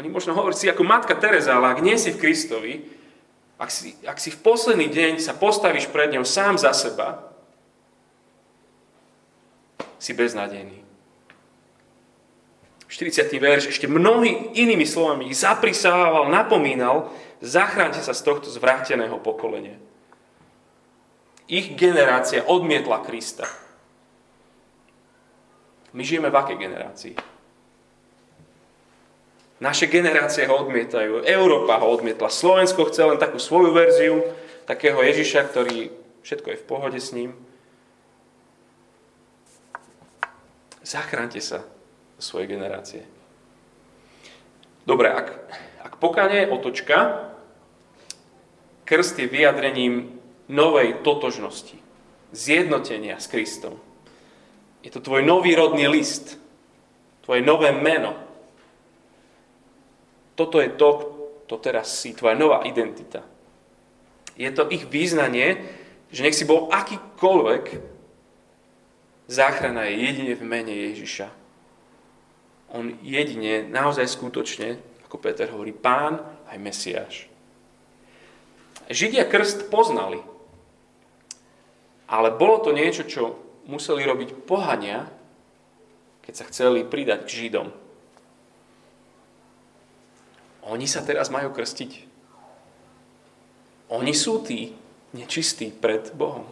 Oni 0.00 0.08
možno 0.08 0.32
hovorí 0.32 0.56
si 0.56 0.68
ako 0.68 0.80
matka 0.80 1.12
Teresa, 1.12 1.60
ale 1.60 1.76
ak 1.76 1.84
nie 1.84 2.00
si 2.00 2.12
v 2.12 2.20
Kristovi, 2.20 2.72
ak 3.60 3.68
si, 3.68 3.92
ak 4.08 4.16
si 4.16 4.32
v 4.32 4.40
posledný 4.40 4.88
deň 4.88 5.20
sa 5.20 5.36
postavíš 5.36 5.92
pred 5.92 6.08
ňou 6.16 6.24
sám 6.24 6.56
za 6.56 6.72
seba, 6.72 7.29
si 10.00 10.16
beznádejný. 10.16 10.80
40. 12.90 13.30
verš 13.38 13.70
ešte 13.70 13.86
mnohými 13.86 14.58
inými 14.58 14.82
slovami 14.82 15.30
ich 15.30 15.38
zaprisával, 15.38 16.26
napomínal, 16.26 17.12
zachránte 17.38 18.02
sa 18.02 18.10
z 18.10 18.26
tohto 18.26 18.50
zvráteného 18.50 19.14
pokolenia. 19.22 19.78
Ich 21.46 21.78
generácia 21.78 22.42
odmietla 22.42 23.06
Krista. 23.06 23.46
My 25.94 26.02
žijeme 26.02 26.34
v 26.34 26.38
akej 26.38 26.58
generácii? 26.58 27.14
Naše 29.60 29.86
generácie 29.92 30.48
ho 30.48 30.56
odmietajú, 30.66 31.22
Európa 31.26 31.78
ho 31.78 31.92
odmietla, 31.92 32.32
Slovensko 32.32 32.88
chce 32.88 33.06
len 33.06 33.20
takú 33.20 33.36
svoju 33.36 33.76
verziu, 33.76 34.24
takého 34.64 34.98
Ježiša, 35.04 35.52
ktorý 35.52 35.92
všetko 36.24 36.48
je 36.54 36.60
v 36.62 36.66
pohode 36.66 36.98
s 36.98 37.12
ním. 37.12 37.36
Zachránte 40.90 41.38
sa 41.38 41.62
do 42.18 42.22
svojej 42.22 42.50
generácie. 42.50 43.06
Dobre, 44.82 45.06
ak, 45.06 45.28
ak 45.86 45.92
pokánie 46.02 46.42
je 46.42 46.50
otočka, 46.50 47.30
krst 48.82 49.22
je 49.22 49.30
vyjadrením 49.30 50.18
novej 50.50 50.98
totožnosti, 51.06 51.78
zjednotenia 52.34 53.22
s 53.22 53.30
Kristom. 53.30 53.78
Je 54.82 54.90
to 54.90 54.98
tvoj 54.98 55.22
nový 55.22 55.54
rodný 55.54 55.86
list, 55.86 56.42
tvoje 57.22 57.38
nové 57.46 57.70
meno, 57.70 58.18
toto 60.34 60.58
je 60.58 60.74
to, 60.74 60.90
to 61.46 61.54
teraz 61.62 62.02
si, 62.02 62.18
tvoja 62.18 62.34
nová 62.34 62.66
identita. 62.66 63.22
Je 64.34 64.50
to 64.50 64.66
ich 64.74 64.90
význanie, 64.90 65.70
že 66.10 66.26
nech 66.26 66.34
si 66.34 66.42
bol 66.42 66.66
akýkoľvek, 66.74 67.64
záchrana 69.30 69.86
je 69.86 69.94
jedine 70.10 70.34
v 70.34 70.42
mene 70.42 70.74
Ježiša. 70.90 71.30
On 72.74 72.90
jedine, 73.02 73.62
naozaj 73.70 74.10
skutočne, 74.10 74.78
ako 75.06 75.16
Peter 75.22 75.46
hovorí, 75.54 75.70
pán 75.70 76.18
aj 76.50 76.58
Mesiáš. 76.58 77.14
Židia 78.90 79.22
krst 79.30 79.70
poznali, 79.70 80.18
ale 82.10 82.34
bolo 82.34 82.58
to 82.58 82.74
niečo, 82.74 83.06
čo 83.06 83.38
museli 83.70 84.02
robiť 84.02 84.34
pohania, 84.50 85.06
keď 86.26 86.34
sa 86.34 86.44
chceli 86.50 86.82
pridať 86.82 87.26
k 87.26 87.34
Židom. 87.46 87.70
Oni 90.66 90.86
sa 90.90 91.06
teraz 91.06 91.30
majú 91.30 91.54
krstiť. 91.54 92.10
Oni 93.90 94.14
sú 94.14 94.42
tí 94.42 94.74
nečistí 95.14 95.70
pred 95.74 96.10
Bohom. 96.14 96.46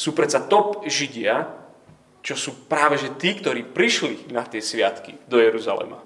Sú 0.00 0.16
predsa 0.16 0.40
top 0.40 0.88
Židia, 0.88 1.44
čo 2.24 2.32
sú 2.32 2.64
práve 2.64 2.96
že 2.96 3.12
tí, 3.20 3.36
ktorí 3.36 3.68
prišli 3.68 4.32
na 4.32 4.48
tie 4.48 4.64
sviatky 4.64 5.12
do 5.28 5.36
Jeruzalema. 5.36 6.00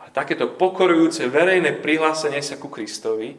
A 0.00 0.08
takéto 0.08 0.48
pokorujúce 0.56 1.28
verejné 1.28 1.76
prihlásenie 1.76 2.40
sa 2.40 2.56
ku 2.56 2.72
Kristovi 2.72 3.36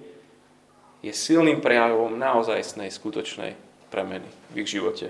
je 1.02 1.10
silným 1.10 1.65
prejavom 1.65 2.13
naozajstnej, 2.13 2.93
skutočnej 2.93 3.58
premeny 3.89 4.30
v 4.54 4.62
ich 4.62 4.69
živote. 4.69 5.10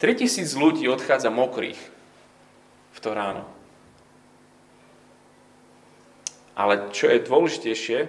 3000 0.00 0.48
ľudí 0.56 0.88
odchádza 0.88 1.28
mokrých 1.28 1.80
v 2.96 2.98
to 3.04 3.10
ráno. 3.12 3.44
Ale 6.56 6.88
čo 6.96 7.12
je 7.12 7.20
dôležitejšie, 7.20 8.00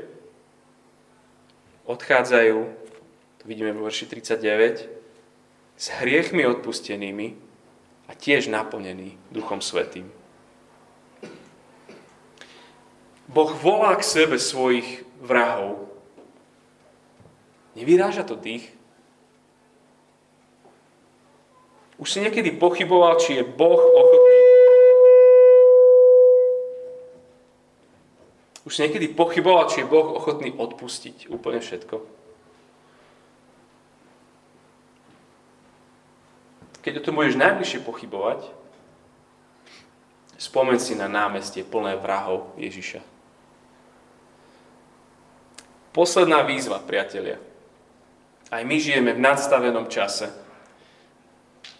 odchádzajú, 1.83 2.88
to 3.39 3.47
vidíme 3.47 3.71
vo 3.71 3.87
verši 3.87 4.05
39, 4.05 4.89
s 5.79 5.85
hriechmi 6.03 6.43
odpustenými 6.43 7.35
a 8.07 8.11
tiež 8.11 8.51
naplnení 8.51 9.15
Duchom 9.31 9.63
Svetým. 9.63 10.11
Boh 13.29 13.53
volá 13.63 13.95
k 13.95 14.03
sebe 14.03 14.35
svojich 14.41 15.07
vrahov. 15.23 15.87
Nevyráža 17.79 18.27
to 18.27 18.35
dých? 18.35 18.67
Už 21.95 22.11
si 22.11 22.19
niekedy 22.19 22.51
pochyboval, 22.51 23.21
či 23.21 23.39
je 23.39 23.43
Boh 23.43 23.79
ochotný 23.79 24.39
Už 28.67 28.75
si 28.75 28.85
niekedy 28.85 29.07
pochyboval, 29.09 29.65
či 29.65 29.81
je 29.81 29.89
Boh 29.89 30.13
ochotný 30.13 30.53
odpustiť 30.53 31.31
úplne 31.33 31.57
všetko? 31.57 32.18
Keď 36.89 37.05
o 37.05 37.05
tom 37.05 37.21
budeš 37.21 37.37
najbližšie 37.37 37.85
pochybovať, 37.85 38.49
spomen 40.41 40.81
si 40.81 40.97
na 40.97 41.05
námestie 41.05 41.61
plné 41.61 41.93
vrahov 42.01 42.57
Ježiša. 42.57 43.05
Posledná 45.93 46.41
výzva, 46.41 46.81
priatelia. 46.81 47.37
Aj 48.49 48.65
my 48.65 48.73
žijeme 48.81 49.13
v 49.13 49.21
nadstavenom 49.21 49.85
čase. 49.85 50.33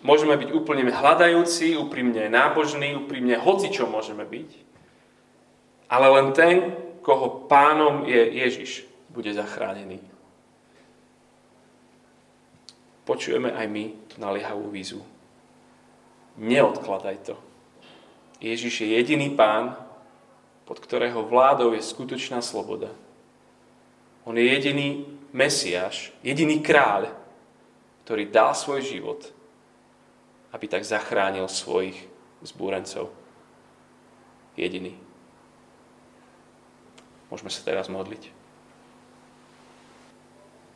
Môžeme 0.05 0.37
byť 0.37 0.53
úplne 0.53 0.85
hľadajúci, 0.85 1.73
úprimne 1.73 2.29
nábožní, 2.29 2.93
úprimne 2.93 3.33
hoci 3.41 3.73
čo 3.73 3.89
môžeme 3.89 4.29
byť. 4.29 4.49
Ale 5.89 6.05
len 6.05 6.37
ten, 6.37 6.77
koho 7.01 7.49
pánom 7.49 8.05
je 8.05 8.45
Ježiš, 8.45 8.85
bude 9.09 9.33
zachránený. 9.33 10.05
Počujeme 13.09 13.49
aj 13.49 13.65
my 13.65 13.85
tú 14.05 14.21
naliehavú 14.21 14.69
výzvu. 14.69 15.01
Neodkladaj 16.37 17.17
to. 17.25 17.35
Ježiš 18.37 18.85
je 18.85 18.93
jediný 19.01 19.33
pán, 19.33 19.73
pod 20.69 20.77
ktorého 20.77 21.25
vládou 21.25 21.73
je 21.73 21.81
skutočná 21.81 22.45
sloboda. 22.45 22.93
On 24.29 24.37
je 24.37 24.45
jediný 24.45 25.09
Mesiáš, 25.33 26.13
jediný 26.21 26.61
kráľ, 26.61 27.09
ktorý 28.05 28.29
dal 28.29 28.53
svoj 28.53 28.85
život, 28.85 29.25
aby 30.53 30.69
tak 30.69 30.85
zachránil 30.85 31.49
svojich 31.49 31.97
zbúrencov. 32.45 33.09
Jediný. 34.53 34.93
Môžeme 37.33 37.49
sa 37.49 37.65
teraz 37.65 37.89
modliť. 37.89 38.29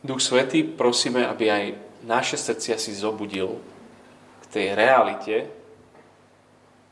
Duch 0.02 0.18
Svetý, 0.18 0.66
prosíme, 0.66 1.22
aby 1.22 1.46
aj 1.46 1.64
naše 2.04 2.36
srdcia 2.36 2.76
si 2.76 2.92
zobudil 2.92 3.58
k 4.40 4.44
tej 4.52 4.66
realite 4.76 5.48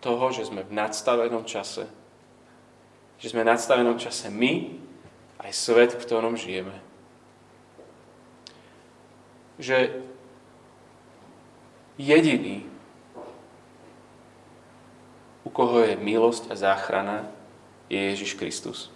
toho, 0.01 0.33
že 0.35 0.48
sme 0.48 0.66
v 0.66 0.75
nadstavenom 0.75 1.44
čase. 1.44 1.87
Že 3.22 3.31
sme 3.37 3.44
v 3.46 3.51
nadstavenom 3.55 4.01
čase 4.01 4.33
my, 4.33 4.83
aj 5.44 5.53
svet, 5.55 5.90
v 5.94 6.03
ktorom 6.03 6.35
žijeme. 6.35 6.75
Že 9.62 10.03
jediný, 12.01 12.66
u 15.46 15.51
koho 15.53 15.87
je 15.87 15.94
milosť 16.01 16.51
a 16.51 16.55
záchrana, 16.57 17.29
je 17.92 18.01
Ježiš 18.01 18.35
Kristus. 18.40 18.88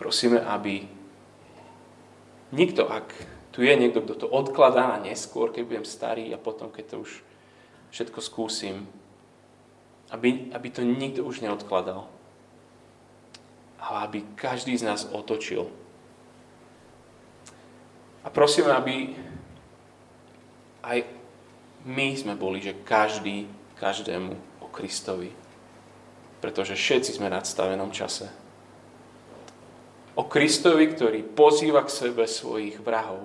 Prosíme, 0.00 0.40
aby 0.40 0.88
nikto, 2.52 2.86
ak 2.86 3.10
tu 3.52 3.64
je 3.64 3.74
niekto, 3.76 4.00
kto 4.04 4.14
to 4.14 4.26
odkladá 4.28 4.96
na 4.96 4.98
neskôr, 5.12 5.52
keď 5.52 5.62
budem 5.64 5.86
starý 5.88 6.32
a 6.32 6.40
potom, 6.40 6.72
keď 6.72 6.96
to 6.96 6.96
už 7.04 7.10
všetko 7.92 8.20
skúsim, 8.24 8.88
aby, 10.12 10.52
aby 10.52 10.68
to 10.72 10.84
nikto 10.84 11.24
už 11.24 11.40
neodkladal. 11.40 12.08
Ale 13.82 13.98
aby 14.06 14.18
každý 14.36 14.76
z 14.76 14.86
nás 14.88 15.08
otočil. 15.08 15.68
A 18.22 18.30
prosím, 18.30 18.70
aby 18.70 19.16
aj 20.84 21.02
my 21.82 22.08
sme 22.14 22.34
boli, 22.38 22.62
že 22.62 22.78
každý, 22.86 23.50
každému 23.74 24.62
o 24.62 24.66
Kristovi. 24.70 25.34
Pretože 26.38 26.78
všetci 26.78 27.18
sme 27.18 27.26
v 27.28 27.36
nadstavenom 27.36 27.90
čase. 27.90 28.41
O 30.12 30.28
Kristovi, 30.28 30.92
ktorý 30.92 31.24
pozýva 31.24 31.84
k 31.88 31.94
sebe 31.94 32.28
svojich 32.28 32.76
vrahov. 32.84 33.24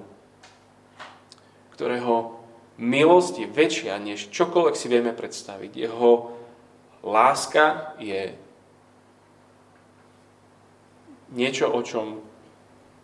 Ktorého 1.76 2.40
milosť 2.80 3.34
je 3.44 3.48
väčšia, 3.48 4.00
než 4.00 4.32
čokoľvek 4.32 4.76
si 4.78 4.88
vieme 4.88 5.12
predstaviť. 5.12 5.72
Jeho 5.76 6.32
láska 7.04 7.98
je 8.00 8.32
niečo, 11.36 11.68
o 11.68 11.82
čom 11.84 12.24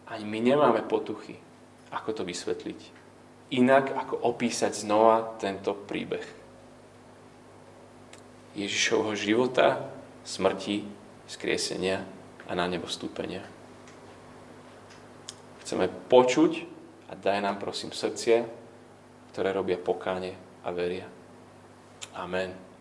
ani 0.07 0.25
my 0.25 0.39
nemáme 0.39 0.81
potuchy, 0.87 1.35
ako 1.91 2.09
to 2.15 2.23
vysvetliť 2.23 3.03
inak, 3.53 3.93
ako 3.93 4.17
opísať 4.17 4.73
znova 4.73 5.37
tento 5.37 5.77
príbeh. 5.77 6.25
Ježišovho 8.57 9.13
života, 9.17 9.89
smrti, 10.25 10.85
skriesenia 11.29 12.05
a 12.49 12.51
na 12.57 12.65
nebo 12.69 12.89
stúpenia. 12.89 13.45
Chceme 15.63 15.87
počuť 15.87 16.51
a 17.07 17.15
daj 17.15 17.39
nám 17.39 17.57
prosím 17.63 17.95
srdcie, 17.95 18.43
ktoré 19.31 19.55
robia 19.55 19.79
pokáne 19.79 20.35
a 20.61 20.69
veria. 20.75 21.07
Amen. 22.13 22.72